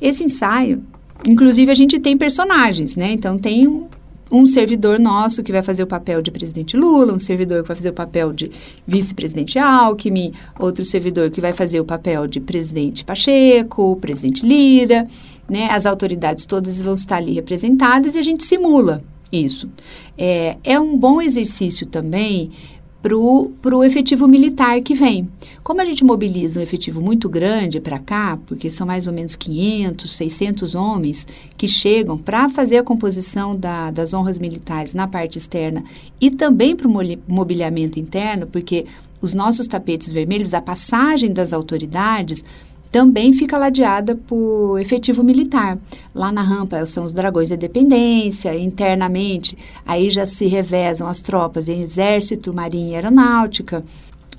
Esse 0.00 0.24
ensaio, 0.24 0.82
inclusive, 1.26 1.70
a 1.70 1.74
gente 1.74 1.98
tem 1.98 2.16
personagens, 2.16 2.96
né? 2.96 3.12
Então 3.12 3.38
tem 3.38 3.66
um, 3.66 3.86
um 4.30 4.46
servidor 4.46 4.98
nosso 4.98 5.42
que 5.42 5.52
vai 5.52 5.62
fazer 5.62 5.82
o 5.82 5.86
papel 5.86 6.20
de 6.20 6.30
presidente 6.30 6.76
Lula, 6.76 7.12
um 7.12 7.18
servidor 7.18 7.62
que 7.62 7.68
vai 7.68 7.76
fazer 7.76 7.90
o 7.90 7.94
papel 7.94 8.32
de 8.32 8.50
vice-presidente 8.86 9.58
Alckmin, 9.58 10.32
outro 10.58 10.84
servidor 10.84 11.30
que 11.30 11.40
vai 11.40 11.52
fazer 11.52 11.80
o 11.80 11.84
papel 11.84 12.26
de 12.26 12.40
presidente 12.40 13.04
Pacheco, 13.04 13.96
presidente 14.00 14.44
Lira, 14.44 15.06
né? 15.48 15.68
As 15.70 15.86
autoridades 15.86 16.46
todas 16.46 16.82
vão 16.82 16.94
estar 16.94 17.16
ali 17.16 17.34
representadas 17.34 18.14
e 18.14 18.18
a 18.18 18.22
gente 18.22 18.42
simula 18.42 19.02
isso. 19.32 19.68
É, 20.16 20.56
é 20.62 20.78
um 20.78 20.96
bom 20.96 21.20
exercício 21.20 21.86
também 21.86 22.50
para 23.60 23.76
o 23.76 23.84
efetivo 23.84 24.26
militar 24.26 24.80
que 24.80 24.94
vem. 24.94 25.28
Como 25.62 25.82
a 25.82 25.84
gente 25.84 26.02
mobiliza 26.02 26.58
um 26.58 26.62
efetivo 26.62 27.02
muito 27.02 27.28
grande 27.28 27.78
para 27.78 27.98
cá, 27.98 28.38
porque 28.46 28.70
são 28.70 28.86
mais 28.86 29.06
ou 29.06 29.12
menos 29.12 29.36
500, 29.36 30.16
600 30.16 30.74
homens 30.74 31.26
que 31.54 31.68
chegam 31.68 32.16
para 32.16 32.48
fazer 32.48 32.78
a 32.78 32.82
composição 32.82 33.54
da, 33.54 33.90
das 33.90 34.14
honras 34.14 34.38
militares 34.38 34.94
na 34.94 35.06
parte 35.06 35.36
externa 35.36 35.84
e 36.18 36.30
também 36.30 36.74
para 36.74 36.88
o 36.88 37.18
mobiliamento 37.28 38.00
interno, 38.00 38.46
porque 38.46 38.86
os 39.20 39.34
nossos 39.34 39.66
tapetes 39.66 40.10
vermelhos, 40.10 40.54
a 40.54 40.62
passagem 40.62 41.30
das 41.30 41.52
autoridades 41.52 42.42
também 42.94 43.32
fica 43.32 43.58
ladeada 43.58 44.14
por 44.14 44.78
efetivo 44.78 45.24
militar. 45.24 45.76
Lá 46.14 46.30
na 46.30 46.42
rampa 46.42 46.86
são 46.86 47.02
os 47.02 47.12
dragões 47.12 47.48
da 47.48 47.56
dependência, 47.56 48.56
internamente 48.56 49.58
aí 49.84 50.10
já 50.10 50.24
se 50.24 50.46
revezam 50.46 51.08
as 51.08 51.18
tropas 51.18 51.64
de 51.64 51.72
exército, 51.72 52.54
marinha 52.54 52.92
e 52.92 52.94
aeronáutica. 52.94 53.84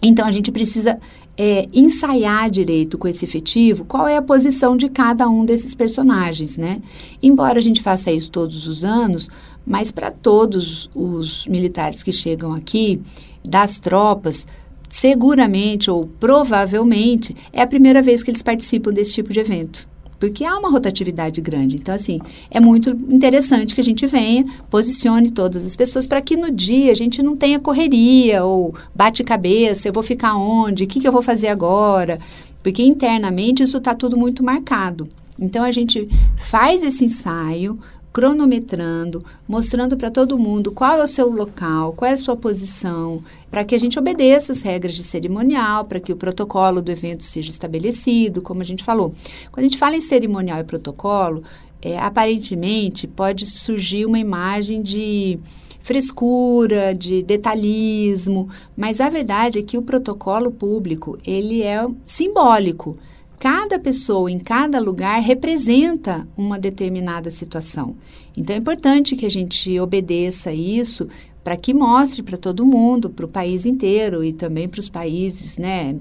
Então 0.02 0.26
a 0.26 0.32
gente 0.32 0.54
precisa 0.54 0.98
é, 1.38 1.68
ensaiar 1.74 2.50
direito 2.50 2.98
com 2.98 3.10
esse 3.10 3.26
efetivo 3.26 3.84
qual 3.84 4.08
é 4.08 4.15
a 4.15 4.22
posição 4.22 4.78
de 4.78 4.88
cada 4.88 5.28
um 5.28 5.44
desses 5.44 5.76
personagens, 5.76 6.56
né? 6.56 6.82
Embora 7.22 7.60
a 7.60 7.62
gente 7.62 7.82
faça 7.82 8.10
isso 8.10 8.32
todos 8.32 8.70
os 8.70 8.86
anos, 8.86 9.28
mas 9.68 9.91
para 9.91 10.12
todos 10.12 10.89
os 10.96 11.46
militares 11.48 12.02
que 12.02 12.12
chegam 12.13 12.54
aqui, 12.54 13.02
das 13.44 13.80
tropas, 13.80 14.48
seguramente 14.95 15.91
ou 15.91 16.08
provavelmente 16.19 17.36
é 17.51 17.62
a 17.62 17.67
primeira 17.67 18.01
vez 18.01 18.23
que 18.23 18.31
eles 18.31 18.41
participam 18.41 18.93
desse 18.93 19.13
tipo 19.13 19.34
de 19.34 19.39
evento. 19.39 19.88
Porque 20.17 20.45
há 20.45 20.58
uma 20.58 20.71
rotatividade 20.71 21.41
grande. 21.41 21.75
Então, 21.75 21.93
assim, 21.93 22.19
é 22.49 22.62
muito 22.62 22.91
interessante 23.10 23.75
que 23.75 23.81
a 23.81 23.84
gente 23.84 24.08
venha, 24.08 24.45
posicione 24.69 25.29
todas 25.29 25.65
as 25.65 25.75
pessoas 25.75 26.08
para 26.08 26.21
que 26.21 26.38
no 26.38 26.49
dia 26.49 26.93
a 26.93 26.95
gente 26.95 27.21
não 27.21 27.36
tenha 27.36 27.60
correria 27.60 28.45
ou 28.45 28.73
bate-cabeça, 28.95 29.89
eu 29.89 29.93
vou 29.93 30.01
ficar 30.01 30.38
onde, 30.38 30.86
o 30.86 30.88
que, 30.88 31.01
que 31.01 31.08
eu 31.08 31.12
vou 31.12 31.21
fazer 31.21 31.49
agora. 31.49 32.17
Porque 32.63 32.81
internamente 32.81 33.63
isso 33.63 33.77
está 33.77 33.93
tudo 33.93 34.17
muito 34.17 34.43
marcado. 34.43 35.10
Então, 35.38 35.63
a 35.65 35.71
gente 35.71 36.08
faz 36.38 36.81
esse 36.84 37.03
ensaio, 37.03 37.77
cronometrando, 38.15 39.25
mostrando 39.45 39.97
para 39.97 40.10
todo 40.10 40.39
mundo 40.39 40.71
qual 40.71 41.01
é 41.01 41.04
o 41.04 41.08
seu 41.08 41.30
local, 41.30 41.91
qual 41.91 42.10
é 42.10 42.13
a 42.13 42.17
sua 42.17 42.38
posição, 42.38 43.21
para 43.51 43.65
que 43.65 43.75
a 43.75 43.78
gente 43.78 43.99
obedeça 43.99 44.54
as 44.54 44.62
regras 44.62 44.95
de 44.95 45.04
cerimonial, 45.04 45.84
para 45.84 45.99
que 45.99 46.13
o 46.13 46.15
protocolo 46.15 46.82
do 46.82 46.89
evento 46.89 47.25
seja 47.25 47.49
estabelecido, 47.49 48.41
como 48.41 48.62
a 48.62 48.63
gente 48.63 48.86
falou. 48.86 49.13
Quando 49.51 49.65
a 49.65 49.67
gente 49.67 49.78
fala 49.78 49.97
em 49.97 50.01
cerimonial 50.01 50.62
e 50.62 50.63
protocolo, 50.63 51.43
é, 51.82 51.99
aparentemente 51.99 53.06
pode 53.06 53.45
surgir 53.45 54.06
uma 54.06 54.17
imagem 54.17 54.82
de 54.82 55.38
frescura, 55.82 56.95
de 56.95 57.21
detalhismo, 57.21 58.47
mas 58.78 59.01
a 59.01 59.10
verdade 59.10 59.60
é 59.60 59.62
que 59.62 59.78
o 59.78 59.82
protocolo 59.82 60.51
público, 60.51 61.17
ele 61.28 61.63
é 61.63 61.86
simbólico 62.06 62.97
cada 63.45 63.77
pessoa 63.77 64.31
em 64.31 64.39
cada 64.39 64.79
lugar 64.79 65.21
representa 65.21 66.27
uma 66.36 66.58
determinada 66.58 67.29
situação. 67.29 67.95
Então 68.36 68.55
é 68.55 68.58
importante 68.58 69.15
que 69.15 69.23
a 69.23 69.29
gente 69.29 69.79
obedeça 69.79 70.51
isso 70.51 71.08
para 71.43 71.55
que 71.55 71.71
mostre 71.71 72.23
para 72.23 72.38
todo 72.38 72.65
mundo, 72.65 73.08
para 73.08 73.23
o 73.23 73.29
país 73.29 73.67
inteiro 73.67 74.23
e 74.23 74.34
também 74.34 74.67
para 74.67 74.79
os 74.79 74.89
países, 74.89 75.60
né, 75.60 75.95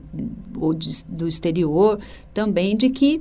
ou 0.58 0.72
de, 0.72 1.04
do 1.04 1.28
exterior, 1.28 2.00
também 2.32 2.74
de 2.78 2.88
que 2.88 3.20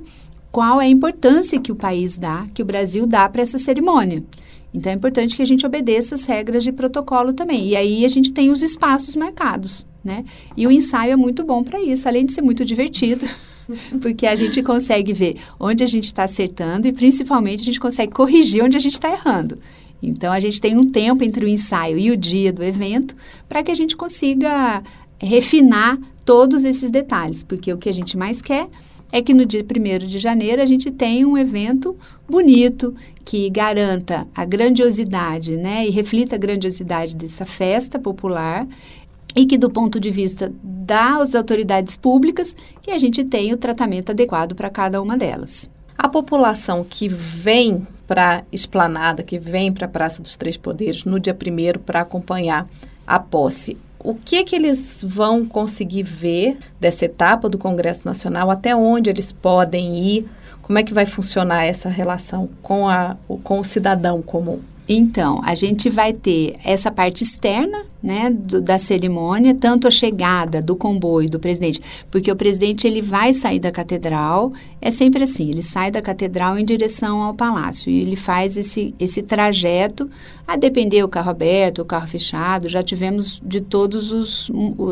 qual 0.50 0.80
é 0.80 0.86
a 0.86 0.88
importância 0.88 1.60
que 1.60 1.70
o 1.70 1.76
país 1.76 2.16
dá, 2.16 2.46
que 2.54 2.62
o 2.62 2.64
Brasil 2.64 3.06
dá 3.06 3.28
para 3.28 3.42
essa 3.42 3.58
cerimônia. 3.58 4.24
Então 4.72 4.90
é 4.90 4.94
importante 4.94 5.36
que 5.36 5.42
a 5.42 5.46
gente 5.46 5.66
obedeça 5.66 6.14
as 6.14 6.24
regras 6.24 6.64
de 6.64 6.72
protocolo 6.72 7.34
também. 7.34 7.68
E 7.68 7.76
aí 7.76 8.06
a 8.06 8.08
gente 8.08 8.32
tem 8.32 8.50
os 8.50 8.62
espaços 8.62 9.16
marcados, 9.16 9.86
né? 10.02 10.24
E 10.56 10.66
o 10.66 10.72
ensaio 10.72 11.12
é 11.12 11.16
muito 11.16 11.44
bom 11.44 11.62
para 11.62 11.78
isso, 11.78 12.08
além 12.08 12.24
de 12.24 12.32
ser 12.32 12.40
muito 12.40 12.64
divertido. 12.64 13.26
porque 14.00 14.26
a 14.26 14.34
gente 14.34 14.62
consegue 14.62 15.12
ver 15.12 15.36
onde 15.58 15.82
a 15.82 15.86
gente 15.86 16.04
está 16.04 16.24
acertando 16.24 16.86
e 16.86 16.92
principalmente 16.92 17.62
a 17.62 17.64
gente 17.64 17.80
consegue 17.80 18.12
corrigir 18.12 18.64
onde 18.64 18.76
a 18.76 18.80
gente 18.80 18.94
está 18.94 19.10
errando. 19.10 19.58
Então 20.02 20.32
a 20.32 20.40
gente 20.40 20.60
tem 20.60 20.76
um 20.76 20.86
tempo 20.86 21.24
entre 21.24 21.44
o 21.44 21.48
ensaio 21.48 21.98
e 21.98 22.10
o 22.10 22.16
dia 22.16 22.52
do 22.52 22.62
evento 22.62 23.14
para 23.48 23.62
que 23.62 23.70
a 23.70 23.74
gente 23.74 23.96
consiga 23.96 24.82
refinar 25.18 25.98
todos 26.24 26.64
esses 26.64 26.90
detalhes, 26.90 27.42
porque 27.42 27.72
o 27.72 27.78
que 27.78 27.88
a 27.88 27.94
gente 27.94 28.16
mais 28.16 28.40
quer 28.40 28.66
é 29.12 29.22
que 29.22 29.32
no 29.32 29.46
dia 29.46 29.64
1 29.64 30.06
de 30.06 30.18
janeiro 30.18 30.60
a 30.60 30.66
gente 30.66 30.90
tenha 30.90 31.26
um 31.26 31.38
evento 31.38 31.96
bonito, 32.28 32.94
que 33.24 33.48
garanta 33.48 34.26
a 34.34 34.44
grandiosidade, 34.44 35.56
né, 35.56 35.86
e 35.86 35.90
reflita 35.90 36.34
a 36.34 36.38
grandiosidade 36.38 37.14
dessa 37.14 37.46
festa 37.46 37.98
popular 37.98 38.66
e 39.34 39.46
que 39.46 39.58
do 39.58 39.70
ponto 39.70 39.98
de 39.98 40.10
vista 40.10 40.52
das 40.62 41.34
autoridades 41.34 41.96
públicas, 41.96 42.54
que 42.82 42.90
a 42.90 42.98
gente 42.98 43.24
tenha 43.24 43.54
o 43.54 43.58
tratamento 43.58 44.10
adequado 44.10 44.54
para 44.54 44.70
cada 44.70 45.00
uma 45.00 45.16
delas. 45.16 45.68
A 45.96 46.08
população 46.08 46.84
que 46.84 47.08
vem 47.08 47.86
para 48.06 48.38
a 48.38 48.42
esplanada, 48.52 49.22
que 49.22 49.38
vem 49.38 49.72
para 49.72 49.86
a 49.86 49.88
Praça 49.88 50.20
dos 50.20 50.36
Três 50.36 50.56
Poderes 50.56 51.04
no 51.04 51.18
dia 51.18 51.34
1 51.34 51.78
para 51.80 52.00
acompanhar 52.00 52.68
a 53.06 53.18
posse, 53.18 53.76
o 54.04 54.14
que 54.14 54.44
que 54.44 54.54
eles 54.54 55.02
vão 55.02 55.46
conseguir 55.46 56.02
ver 56.02 56.58
dessa 56.78 57.06
etapa 57.06 57.48
do 57.48 57.56
Congresso 57.56 58.02
Nacional, 58.04 58.50
até 58.50 58.76
onde 58.76 59.08
eles 59.08 59.32
podem 59.32 59.96
ir, 59.96 60.28
como 60.60 60.78
é 60.78 60.82
que 60.82 60.92
vai 60.92 61.06
funcionar 61.06 61.64
essa 61.64 61.88
relação 61.88 62.50
com, 62.62 62.86
a, 62.86 63.16
com 63.42 63.60
o 63.60 63.64
cidadão 63.64 64.20
comum? 64.20 64.60
Então, 64.88 65.40
a 65.44 65.54
gente 65.54 65.88
vai 65.88 66.12
ter 66.12 66.56
essa 66.62 66.90
parte 66.90 67.24
externa 67.24 67.78
né, 68.02 68.28
do, 68.28 68.60
da 68.60 68.78
cerimônia, 68.78 69.54
tanto 69.54 69.88
a 69.88 69.90
chegada 69.90 70.60
do 70.60 70.76
comboio 70.76 71.30
do 71.30 71.40
presidente, 71.40 71.80
porque 72.10 72.30
o 72.30 72.36
presidente 72.36 72.86
ele 72.86 73.00
vai 73.00 73.32
sair 73.32 73.58
da 73.58 73.72
catedral, 73.72 74.52
é 74.78 74.90
sempre 74.90 75.24
assim, 75.24 75.48
ele 75.48 75.62
sai 75.62 75.90
da 75.90 76.02
catedral 76.02 76.58
em 76.58 76.66
direção 76.66 77.22
ao 77.22 77.32
palácio 77.32 77.90
e 77.90 78.02
ele 78.02 78.14
faz 78.14 78.58
esse, 78.58 78.94
esse 79.00 79.22
trajeto, 79.22 80.06
a 80.46 80.56
depender 80.56 81.02
o 81.02 81.08
carro 81.08 81.30
aberto, 81.30 81.80
o 81.80 81.84
carro 81.86 82.06
fechado, 82.06 82.68
já 82.68 82.82
tivemos 82.82 83.40
de 83.42 83.62
todas 83.62 84.12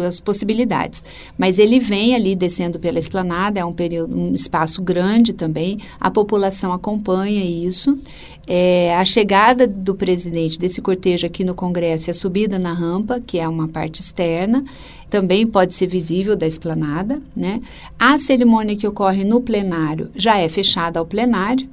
as 0.06 0.18
possibilidades. 0.18 1.04
Mas 1.36 1.58
ele 1.58 1.78
vem 1.78 2.14
ali 2.14 2.34
descendo 2.34 2.80
pela 2.80 2.98
esplanada, 2.98 3.60
é 3.60 3.64
um 3.64 3.74
período, 3.74 4.16
um 4.16 4.34
espaço 4.34 4.80
grande 4.80 5.34
também, 5.34 5.76
a 6.00 6.10
população 6.10 6.72
acompanha 6.72 7.44
isso. 7.44 7.98
É, 8.46 8.96
a 8.96 9.04
chegada 9.04 9.66
do 9.66 9.94
presidente 9.94 10.58
desse 10.58 10.80
cortejo 10.80 11.26
aqui 11.26 11.44
no 11.44 11.54
Congresso 11.54 12.10
e 12.10 12.12
a 12.12 12.14
subida 12.14 12.58
na 12.58 12.72
rampa, 12.72 13.20
que 13.20 13.38
é 13.38 13.46
uma 13.46 13.68
parte 13.68 14.00
externa, 14.00 14.64
também 15.08 15.46
pode 15.46 15.74
ser 15.74 15.86
visível 15.86 16.34
da 16.34 16.46
esplanada. 16.46 17.22
Né? 17.36 17.60
A 17.98 18.18
cerimônia 18.18 18.76
que 18.76 18.86
ocorre 18.86 19.24
no 19.24 19.40
plenário 19.40 20.10
já 20.14 20.38
é 20.38 20.48
fechada 20.48 20.98
ao 20.98 21.06
plenário. 21.06 21.68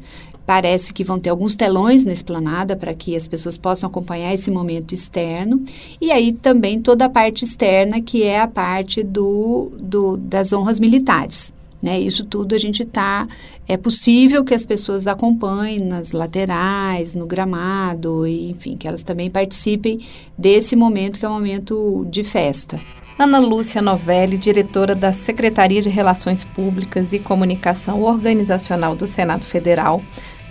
Parece 0.46 0.92
que 0.92 1.04
vão 1.04 1.20
ter 1.20 1.30
alguns 1.30 1.56
telões 1.56 2.04
na 2.04 2.12
esplanada 2.12 2.76
para 2.76 2.94
que 2.94 3.16
as 3.16 3.28
pessoas 3.28 3.56
possam 3.56 3.88
acompanhar 3.88 4.34
esse 4.34 4.50
momento 4.50 4.94
externo. 4.94 5.64
E 6.02 6.12
aí 6.12 6.32
também 6.34 6.80
toda 6.80 7.06
a 7.06 7.10
parte 7.10 7.46
externa, 7.46 8.02
que 8.02 8.24
é 8.24 8.40
a 8.40 8.48
parte 8.48 9.04
do, 9.04 9.72
do 9.80 10.18
das 10.18 10.52
honras 10.52 10.80
militares. 10.80 11.54
Né? 11.82 12.00
Isso 12.00 12.26
tudo 12.26 12.56
a 12.56 12.58
gente 12.58 12.84
está. 12.84 13.28
É 13.68 13.78
possível 13.78 14.44
que 14.44 14.54
as 14.54 14.66
pessoas 14.66 15.08
acompanhem 15.08 15.80
nas 15.80 16.12
laterais, 16.12 17.14
no 17.14 17.26
gramado, 17.26 18.28
enfim, 18.28 18.76
que 18.76 18.88
elas 18.88 19.04
também 19.04 19.30
participem 19.30 20.00
desse 20.38 20.76
momento 20.76 21.20
que 21.20 21.26
é 21.26 21.30
um 21.30 21.34
momento 21.34 22.06
de 22.10 22.24
festa. 22.24 22.82
Ana 23.18 23.38
Lúcia 23.38 23.82
Novelli, 23.82 24.38
diretora 24.38 24.96
da 24.96 25.12
Secretaria 25.12 25.82
de 25.82 25.90
Relações 25.90 26.46
Públicas 26.46 27.12
e 27.12 27.20
Comunicação 27.20 28.02
Organizacional 28.02 28.96
do 28.96 29.06
Senado 29.06 29.46
Federal. 29.46 30.02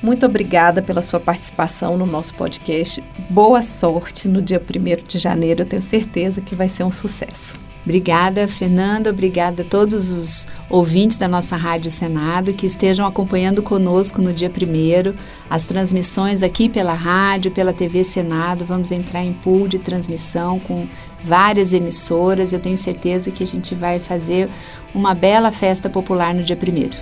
Muito 0.02 0.26
obrigada 0.26 0.80
pela 0.82 1.02
sua 1.02 1.18
participação 1.18 1.96
no 1.96 2.06
nosso 2.06 2.34
podcast. 2.34 3.02
Boa 3.30 3.62
sorte 3.62 4.28
no 4.28 4.40
dia 4.40 4.60
1 4.60 5.06
de 5.06 5.18
janeiro. 5.18 5.62
Eu 5.62 5.66
tenho 5.66 5.82
certeza 5.82 6.40
que 6.40 6.54
vai 6.54 6.68
ser 6.68 6.84
um 6.84 6.90
sucesso. 6.90 7.67
Obrigada, 7.88 8.46
Fernanda. 8.46 9.08
Obrigada 9.08 9.62
a 9.62 9.64
todos 9.64 10.10
os 10.10 10.46
ouvintes 10.68 11.16
da 11.16 11.26
nossa 11.26 11.56
Rádio 11.56 11.90
Senado 11.90 12.52
que 12.52 12.66
estejam 12.66 13.06
acompanhando 13.06 13.62
conosco 13.62 14.20
no 14.20 14.30
dia 14.30 14.50
primeiro 14.50 15.16
as 15.48 15.64
transmissões 15.64 16.42
aqui 16.42 16.68
pela 16.68 16.92
rádio, 16.92 17.50
pela 17.50 17.72
TV 17.72 18.04
Senado. 18.04 18.66
Vamos 18.66 18.92
entrar 18.92 19.24
em 19.24 19.32
pool 19.32 19.66
de 19.66 19.78
transmissão 19.78 20.60
com 20.60 20.86
várias 21.24 21.72
emissoras. 21.72 22.52
Eu 22.52 22.58
tenho 22.58 22.76
certeza 22.76 23.30
que 23.30 23.42
a 23.42 23.46
gente 23.46 23.74
vai 23.74 23.98
fazer 23.98 24.50
uma 24.94 25.14
bela 25.14 25.50
festa 25.50 25.88
popular 25.88 26.34
no 26.34 26.42
dia 26.42 26.56
primeiro. 26.56 26.98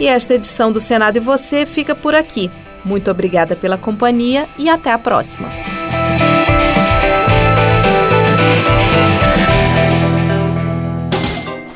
E 0.00 0.06
esta 0.06 0.34
edição 0.34 0.72
do 0.72 0.80
Senado 0.80 1.18
e 1.18 1.20
você 1.20 1.66
fica 1.66 1.94
por 1.94 2.14
aqui. 2.14 2.50
Muito 2.82 3.10
obrigada 3.10 3.54
pela 3.54 3.76
companhia 3.76 4.48
e 4.58 4.70
até 4.70 4.90
a 4.90 4.98
próxima. 4.98 5.50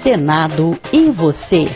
Senado 0.07 0.79
e 0.93 1.11
você. 1.11 1.67